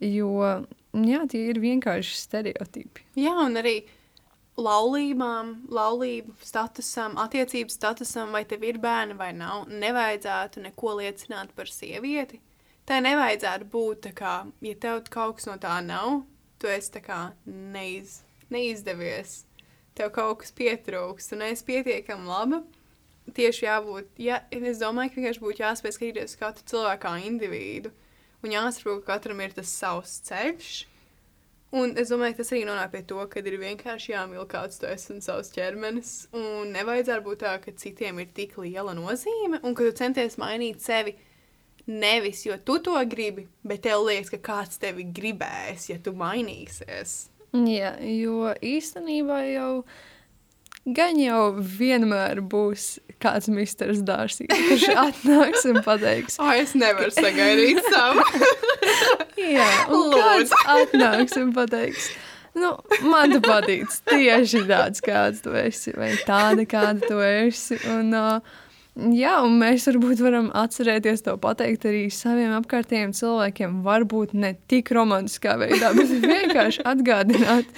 Jo 0.00 0.64
jā, 0.96 1.24
tie 1.30 1.46
ir 1.52 1.60
vienkārši 1.62 2.18
stereotipi. 2.18 3.04
Jā, 3.20 3.34
un 3.44 3.58
arī 3.60 3.80
laulībām, 4.60 5.52
laulību 5.72 6.34
statusam, 6.44 7.16
attiecību 7.20 7.72
statusam, 7.72 8.32
vai 8.34 8.44
tev 8.48 8.64
ir 8.66 8.80
bērni 8.82 9.16
vai 9.18 9.30
nav, 9.36 9.68
nevajadzētu 9.70 10.64
neko 10.66 10.98
liecināt 11.00 11.54
par 11.56 11.70
sievieti. 11.70 12.40
Tā 12.90 12.96
nevajadzētu 12.98 13.68
būt 13.70 14.00
tā 14.08 14.10
kā, 14.18 14.32
ja 14.66 14.74
tev 14.82 15.04
kaut 15.14 15.36
kas 15.38 15.46
no 15.46 15.52
tā 15.62 15.76
nav, 15.86 16.24
tu 16.58 16.66
esi 16.66 16.90
tā 16.96 16.98
kā 17.04 17.18
neiz, 17.46 18.16
neizdevies. 18.50 19.44
Tev 19.94 20.10
kaut 20.16 20.40
kas 20.40 20.50
pietrūks, 20.58 21.28
tu 21.30 21.38
neesi 21.38 21.62
pietiekami 21.68 22.26
laba. 22.26 22.64
Tieši 23.36 23.68
jābūt, 23.68 24.10
ja, 24.18 24.40
es 24.50 24.82
domāju, 24.82 25.12
ka 25.12 25.20
vienkārši 25.20 25.44
būtu 25.44 25.62
jāspēj 25.62 25.94
skatīties 25.94 26.34
katru 26.40 26.66
cilvēku 26.72 27.04
kā 27.04 27.14
individu. 27.28 27.94
Un 28.42 28.56
jāsaprot, 28.56 29.04
ka 29.04 29.14
katram 29.14 29.44
ir 29.44 29.54
tas 29.54 29.70
savs 29.70 30.18
ceļš. 30.26 30.74
Un 31.78 31.94
es 31.94 32.10
domāju, 32.10 32.34
ka 32.34 32.42
tas 32.42 32.54
arī 32.56 32.66
nonāk 32.66 32.90
pie 32.96 33.06
to, 33.06 33.22
ka 33.30 33.38
ir 33.38 33.60
vienkārši 33.62 34.16
jāmīl 34.16 34.50
kāds 34.50 34.82
tu 34.82 34.90
esi 34.90 35.14
un 35.14 35.22
savs 35.22 35.54
ķermenis. 35.54 36.14
Un 36.34 36.74
nevajadzētu 36.74 37.28
būt 37.28 37.44
tā, 37.46 37.54
ka 37.62 37.78
citiem 37.78 38.18
ir 38.18 38.34
tik 38.34 38.58
liela 38.58 38.98
nozīme 38.98 39.62
un 39.62 39.78
ka 39.78 39.86
tu 39.86 39.94
centies 40.02 40.40
mainīt 40.42 40.82
sevi 40.82 41.14
nevis 41.86 42.44
jo 42.46 42.56
tu 42.64 42.78
to 42.84 42.96
gribi, 43.08 43.46
bet 43.66 43.84
tev 43.86 44.04
liekas, 44.06 44.30
ka 44.34 44.40
kāds 44.50 44.80
tevi 44.82 45.06
gribēs, 45.16 45.88
ja 45.90 45.98
tu 46.02 46.14
mainīsies. 46.16 47.18
Jā, 47.50 47.96
jo 47.98 48.52
īstenībā 48.62 49.40
jau 49.50 49.72
gan 50.86 51.18
jau 51.20 51.42
vienmēr 51.58 52.40
būs 52.46 53.00
kāds 53.20 53.50
misters 53.52 54.00
dārsīgs, 54.06 54.54
kurš 54.68 54.86
atnāks 55.08 55.66
un 55.70 55.80
pateiks, 55.84 56.38
O, 56.40 56.48
es 56.54 56.76
nevaru 56.78 57.12
sagaidīt 57.14 57.82
savu. 57.90 58.24
jā, 59.56 59.68
un 59.90 60.14
kāds 60.14 60.54
atnāks 60.62 61.36
un 61.40 61.52
pateiks, 61.56 62.08
nu, 62.56 62.72
man 63.10 63.34
tu 63.34 63.42
patīc 63.44 63.92
tieši 64.08 64.64
tāds, 64.70 65.02
kāds 65.04 65.44
tu 65.44 65.54
esi, 65.58 65.94
vai 65.98 66.14
tāda, 66.26 66.66
kāda 66.70 67.02
tu 67.02 67.20
esi, 67.24 67.80
un 67.90 68.14
uh, 68.16 68.58
Jā, 68.98 69.36
un 69.46 69.54
mēs 69.60 69.86
varbūt 69.86 70.20
varam 70.24 70.48
atcerēties 70.56 71.22
to 71.24 71.36
pateikt 71.40 71.86
arī 71.88 72.02
saviem 72.12 72.52
apkārtējiem 72.58 73.12
cilvēkiem. 73.16 73.78
Varbūt 73.86 74.34
ne 74.34 74.54
tik 74.70 74.90
romantiskā 74.96 75.54
veidā, 75.60 75.92
bet 75.96 76.10
vienkārši 76.32 76.84
atgādināt, 76.90 77.70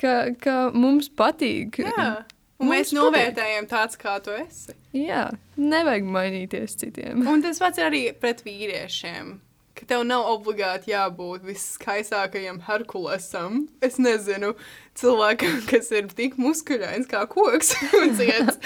ka, 0.00 0.34
ka 0.42 0.58
mums 0.76 1.08
patīk. 1.08 1.80
Jā. 1.86 2.10
Un 2.58 2.66
Mums 2.66 2.74
mēs 2.74 2.94
novērtējam 2.96 3.68
tāds, 3.70 3.94
kā 4.00 4.16
tu 4.22 4.32
esi. 4.34 4.74
Jā, 4.96 5.28
nevajag 5.56 6.08
mainīties 6.10 6.74
citiem. 6.80 7.22
Un 7.30 7.44
tas 7.44 7.60
pats 7.62 7.78
arī 7.78 8.08
pret 8.18 8.42
vīriešiem. 8.42 9.36
Ka 9.78 9.86
tev 9.92 10.00
nav 10.08 10.24
obligāti 10.26 10.90
jābūt 10.90 11.44
viskaistākajam 11.46 12.56
Herkulesam. 12.66 13.60
Es 13.84 14.00
nezinu, 14.02 14.56
cilvēkam, 14.98 15.60
kas 15.70 15.92
ir 15.94 16.08
tik 16.18 16.34
muskuļains 16.40 17.06
kā 17.10 17.22
koks. 17.30 17.76
un 18.00 18.16
ciets. 18.18 18.58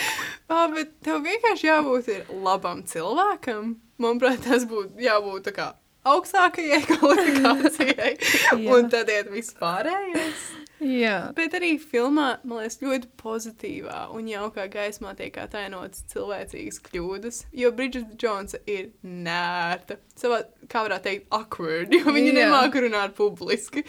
Ā, 0.49 0.65
bet 0.73 0.97
tev 1.05 1.21
vienkārši 1.27 1.69
jābūt 1.69 2.11
ir 2.15 2.33
labam 2.33 2.81
cilvēkam. 2.89 3.77
Manuprāt, 4.01 4.41
tas 4.47 4.65
būtu 4.69 5.05
jābūt 5.05 5.51
tā 5.51 5.57
kā 5.59 5.69
augstākajai 6.09 6.81
kvalifikācijai. 6.95 8.13
Un 8.73 8.89
tad 8.93 9.13
iet 9.13 9.29
vispārējais. 9.35 10.49
Jā, 10.83 11.17
Bet 11.39 11.55
arī 11.55 11.77
filmā, 11.79 12.41
man 12.43 12.63
liekas, 12.63 12.81
ļoti 12.83 13.11
pozitīvā 13.21 14.01
un 14.17 14.27
jaukā 14.31 14.67
gaismā 14.73 15.13
tiek 15.19 15.37
atainotas 15.39 16.03
cilvēcīgas 16.11 16.81
kļūdas. 16.89 17.39
Jo 17.55 17.71
Bridget 17.77 18.17
Jonesa 18.19 18.59
ir 18.67 18.91
nērta. 19.07 19.99
Savā, 20.19 20.43
kā 20.71 20.83
varētu 20.89 21.07
teikt, 21.07 21.29
awkward. 21.39 21.95
Jo 21.95 22.13
viņa 22.15 22.33
Jā. 22.33 22.37
nemāķi 22.41 22.85
runāt 22.87 23.17
publiski. 23.19 23.85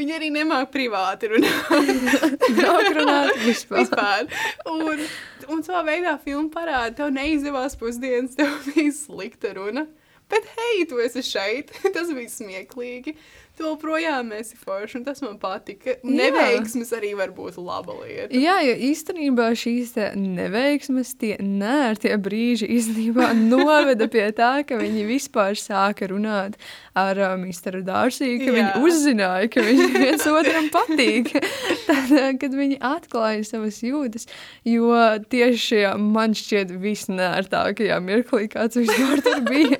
Viņa 0.00 0.18
arī 0.18 0.32
nemāķi 0.34 0.72
privāti 0.74 1.32
runāt 1.34 2.48
runāt 2.98 3.36
vispār. 3.44 3.84
vispār. 3.84 4.28
Un, 4.72 5.04
un 5.52 5.64
savā 5.66 5.84
veidā 5.92 6.16
filma 6.24 6.48
parāda, 6.54 6.96
tev 7.02 7.12
neizdevās 7.14 7.76
pusdienas, 7.78 8.36
tev 8.38 8.56
bija 8.72 8.94
slikta 8.96 9.52
runa. 9.58 9.86
Bet, 10.28 10.44
hei, 10.58 10.84
tu 10.88 10.98
esi 11.00 11.22
šeit. 11.24 11.70
Tas 11.94 12.10
bija 12.12 12.28
smieklīgi. 12.32 13.14
Joprojām 13.60 14.32
esi 14.36 14.56
forši, 14.58 15.00
un 15.00 15.04
tas 15.06 15.22
man 15.24 15.38
patika. 15.42 15.96
Neveiksmes 16.06 16.92
arī 16.96 17.14
var 17.18 17.32
būt 17.36 17.58
laba 17.60 17.96
lieta. 18.00 18.30
Jā, 18.34 18.58
jo 18.66 18.74
īstenībā 18.88 19.50
šīs 19.58 19.94
neveiksmes, 20.18 21.14
tie 21.20 21.34
nērtie 21.42 22.14
brīži 22.22 22.68
īstenībā 22.78 23.32
noveda 23.52 24.08
pie 24.10 24.28
tā, 24.36 24.52
ka 24.68 24.78
viņi 24.80 25.06
vispār 25.08 25.58
sāka 25.58 26.08
runāt 26.10 26.58
ar 26.98 27.18
uh, 27.22 27.34
Misteru 27.38 27.82
Dārsiju, 27.86 28.38
ka 28.42 28.48
Jā. 28.48 28.54
viņi 28.56 28.86
uzzināja, 28.88 29.50
ka 29.52 29.64
viņi 29.66 29.88
viens 30.02 30.26
otram 30.30 30.70
patīk. 30.74 31.34
Tad, 31.88 32.14
kad 32.40 32.54
viņi 32.54 32.80
atklāja 32.84 33.44
savas 33.46 33.80
jūtas, 33.84 34.28
jo 34.66 34.92
tieši 35.30 35.84
man 36.00 36.34
šķiet 36.36 36.74
visnērtākajā 36.82 37.98
mirklī, 38.04 38.48
kāds 38.52 38.78
vispār 38.80 39.22
tur 39.24 39.42
bija, 39.46 39.78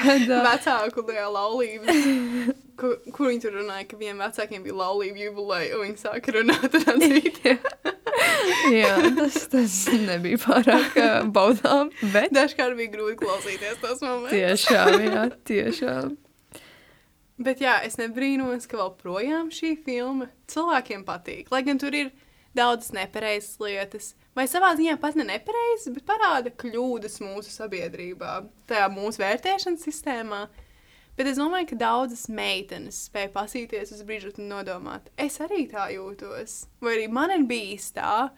kad 0.00 0.26
uh, 0.26 0.42
Vecāku 0.48 1.04
laulībā. 1.36 1.96
Kur, 2.80 2.94
kur 3.12 3.28
viņi 3.28 3.42
tur 3.44 3.58
runāja, 3.58 3.84
ka 3.90 3.98
vienam 4.00 4.22
vecākiem 4.24 4.62
bija 4.64 4.78
laulība 4.78 5.20
jubileja, 5.26 5.74
un 5.76 5.82
viņi 5.84 6.00
sāka 6.00 6.32
runāt 6.32 6.78
ar 6.78 6.96
citiem. 7.02 7.58
jā, 8.80 8.94
tas, 9.18 9.36
tas 9.52 9.76
nebija 10.00 10.40
pārāk 10.40 10.96
uh, 10.96 11.18
baudām, 11.28 11.92
bet 12.14 12.32
Dažkārt 12.32 12.78
bija 12.78 12.94
grūti 12.94 13.18
klausīties 13.20 13.82
tos 13.82 14.00
momentus. 14.04 14.32
tiešām, 14.32 14.96
jā, 15.04 15.26
tiešām. 15.50 16.16
Bet 17.40 17.60
jā, 17.64 17.78
es 17.84 17.96
nebrīnos, 17.96 18.66
ka 18.68 18.80
vēl 18.80 18.90
projām 19.00 19.52
šī 19.54 19.74
filma 19.84 20.28
cilvēkiem 20.52 21.06
patīk. 21.08 21.48
Lai 21.52 21.62
gan 21.64 21.80
tur 21.80 21.94
ir 21.96 22.10
daudzas 22.56 22.92
nepareizas 22.96 23.60
lietas, 23.62 24.10
vai 24.38 24.46
savā 24.50 24.72
ziņā 24.78 24.96
pat 25.02 25.18
ne 25.18 25.26
nepareizas, 25.28 25.92
bet 25.94 26.06
parāda 26.08 26.52
kļūdas 26.62 27.20
mūsu 27.24 27.52
sabiedrībā, 27.54 28.40
tajā 28.70 28.90
mūsu 28.94 29.22
vērtēšanas 29.22 29.86
sistēmā. 29.86 30.44
Bet 31.18 31.28
es 31.28 31.40
domāju, 31.40 31.72
ka 31.72 31.80
daudzas 31.80 32.28
meitenes 32.32 33.02
spēja 33.10 33.32
pasīties 33.34 33.90
uz 33.92 34.04
brīdi 34.08 34.30
un 34.40 34.52
nodomāt, 34.54 35.10
es 35.20 35.40
arī 35.42 35.66
tā 35.68 35.90
jūtos, 35.92 36.62
vai 36.80 36.94
arī 36.96 37.10
man 37.12 37.34
ir 37.34 37.44
bijis 37.50 37.90
tā. 37.96 38.30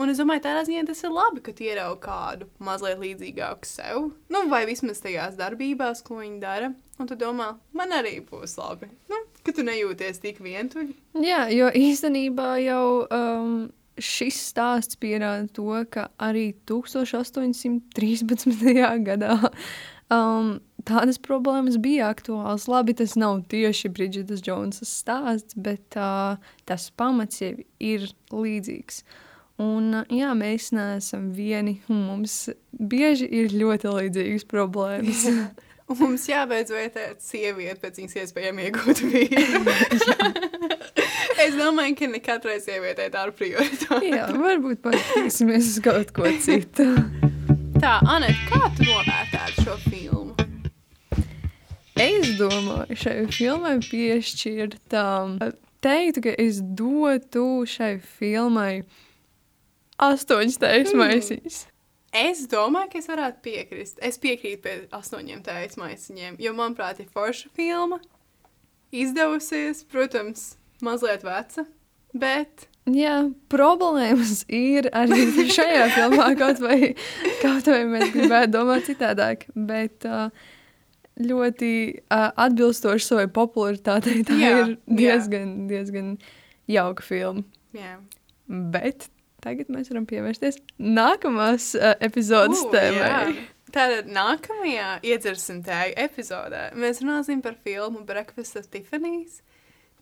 Un 0.00 0.10
es 0.10 0.18
domāju, 0.18 0.42
tādā 0.42 0.64
ziņā 0.66 0.86
tas 0.88 1.04
ir 1.04 1.12
labi, 1.14 1.42
ka 1.44 1.52
tu 1.54 1.66
ieraugi 1.68 2.00
kādu 2.02 2.48
mazliet 2.66 2.98
līdzīgāku 2.98 3.68
sev, 3.68 4.08
nu, 4.32 4.40
vai 4.50 4.64
vismaz 4.66 4.98
tajās 5.04 5.36
darbībās, 5.38 6.00
ko 6.06 6.18
viņi 6.18 6.40
dara. 6.42 6.72
Un 6.98 7.10
tu 7.10 7.14
domā, 7.18 7.52
man 7.74 7.94
arī 7.94 8.16
būs 8.26 8.56
labi, 8.58 8.88
nu, 9.10 9.20
ka 9.46 9.54
tu 9.54 9.62
nejūties 9.66 10.18
tik 10.22 10.40
vientuļi. 10.42 10.96
Jā, 11.22 11.44
jo 11.54 11.70
īstenībā 11.78 12.48
jau 12.64 12.84
um, 13.04 13.54
šis 14.00 14.36
stāsts 14.50 14.96
pierāda 15.00 15.48
to, 15.54 15.84
ka 15.90 16.08
arī 16.22 16.54
1813. 16.68 17.84
gadā 19.06 19.38
um, 20.12 20.60
tādas 20.86 21.18
problēmas 21.22 21.76
bija 21.82 22.08
aktuālas. 22.12 22.68
Labi, 22.70 22.94
tas 22.98 23.16
nav 23.20 23.42
tieši 23.52 23.88
Bridžetas 23.94 24.42
Džonsas 24.44 24.90
stāsts, 25.02 25.54
bet 25.56 25.96
uh, 25.98 26.36
tas 26.68 26.90
pamats 26.96 27.42
jau 27.42 27.54
ir 27.78 28.08
līdzīgs. 28.32 29.04
Un, 29.62 29.94
uh, 30.00 30.04
jā, 30.10 30.32
mēs 30.38 30.72
neesam 30.74 31.30
vieni, 31.36 31.80
un 31.88 32.06
mums 32.08 32.48
bieži 32.74 33.28
ir 33.30 33.54
ļoti 33.54 33.86
līdzīgas 33.98 34.44
problēmas. 34.50 35.28
Un 35.84 35.98
mums 36.00 36.22
jābeidz 36.30 36.72
vērtēt 36.72 37.20
sievieti 37.20 37.82
pēc 37.82 37.98
viņas 38.00 38.14
iespējām 38.22 38.60
iegūt 38.64 39.02
vīru. 39.04 39.74
es 41.44 41.58
domāju, 41.58 41.98
ka 41.98 42.08
ne 42.08 42.20
katrai 42.24 42.56
sievietei 42.64 43.10
tā 43.12 43.26
ir 43.28 43.34
prioritāte. 43.36 44.08
jā, 44.08 44.30
varbūt 44.32 44.80
paskatīsimies 44.86 45.74
uz 45.74 45.82
kaut 45.84 46.14
ko 46.16 46.30
citu. 46.40 46.88
Tā, 47.76 47.98
Anet, 48.08 48.38
kā 48.48 48.62
tu 48.78 48.86
novērtētu 48.88 49.66
šo 49.66 49.76
filmu? 49.84 50.32
Es 52.00 52.32
domāju, 52.40 52.96
šai 52.98 53.18
filmai 53.30 53.76
piešķirt, 53.84 54.96
um, 54.98 55.36
teiktu, 55.84 56.24
ka 56.24 56.34
es 56.40 56.62
dotu 56.64 57.44
šai 57.68 57.98
filmai 58.16 58.86
astoņas 60.00 60.58
taismaisīs. 60.64 61.66
Es 62.14 62.44
domāju, 62.50 62.92
ka 62.92 63.00
es 63.00 63.08
varētu 63.10 63.42
piekrist. 63.42 63.96
Es 63.98 64.20
piekrītu 64.22 64.62
pie 64.62 64.74
astoņiem 64.94 65.40
tējas 65.46 65.78
maisiņiem, 65.80 66.36
jo, 66.42 66.52
manuprāt, 66.54 67.00
ir 67.02 67.10
forša 67.10 67.50
filma. 67.58 67.98
Izdevusies, 68.94 69.82
protams, 69.90 70.52
mazliet 70.84 71.26
veca, 71.26 71.66
bet 72.14 72.68
Jā, 72.84 73.30
problēmas 73.48 74.42
ir 74.52 74.90
arī 74.92 75.24
šajā 75.56 75.86
filmā, 75.94 76.26
kaut 76.36 76.60
vai, 76.60 76.92
kaut 77.40 77.70
vai 77.70 77.80
mēs 77.88 78.10
gribētu 78.12 78.52
domāt 78.52 78.84
citādāk. 78.90 79.46
Bet 79.56 80.04
uh, 80.04 80.28
ļoti 81.16 81.70
uh, 82.04 82.28
atbilstoši 82.44 83.08
savai 83.08 83.26
popularitātei. 83.32 84.20
Tā 84.28 84.36
Jā, 84.36 84.52
ir 84.60 84.76
diezgan, 85.00 85.56
diezgan 85.70 86.12
jauka 86.68 87.06
filma. 87.06 87.46
Jā. 87.72 87.96
Bet 88.48 89.08
tagad 89.44 89.70
mēs 89.72 89.90
varam 89.92 90.06
pievērsties 90.10 90.60
nākamās 90.80 91.72
uh, 91.78 91.94
epizodes 92.04 92.64
Ū, 92.64 92.70
tēmai. 92.74 93.08
jā. 93.10 93.50
Tātad 93.74 94.06
nākamajā 94.14 95.00
iedzersim 95.02 95.58
tēju 95.66 95.96
epizodē 96.04 96.68
mēs 96.78 97.00
runāsim 97.02 97.40
par 97.42 97.56
filmu 97.58 98.04
Breakfast 98.06 98.60
at 98.60 98.68
Tiffany's. 98.70 99.40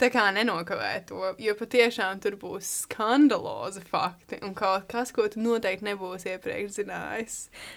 Tā 0.01 0.09
kā 0.11 0.25
nenokavē 0.35 0.91
to, 1.07 1.21
jo 1.39 1.53
patiešām 1.55 2.21
tur 2.25 2.35
būs 2.41 2.69
skandalozi 2.87 3.85
fakti 3.87 4.41
un 4.43 4.55
kaut 4.59 4.89
kas, 4.91 5.13
ko 5.15 5.29
tu 5.31 5.41
noteikti 5.45 5.87
nebūsi 5.87 6.33
iepriekš 6.33 6.81
zinājis. 6.81 7.37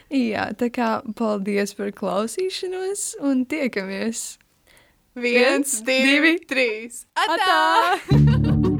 Jā, 0.10 0.49
tā 0.58 0.71
kā 0.73 0.89
paldies 1.19 1.75
par 1.78 1.93
klausīšanos 1.95 3.12
un 3.23 3.45
tiekamies! 3.51 4.25
Viens, 5.15 5.78
divi, 5.88 6.39
trīs. 6.49 7.06
Atā! 7.15 7.60
Atā! 8.01 8.71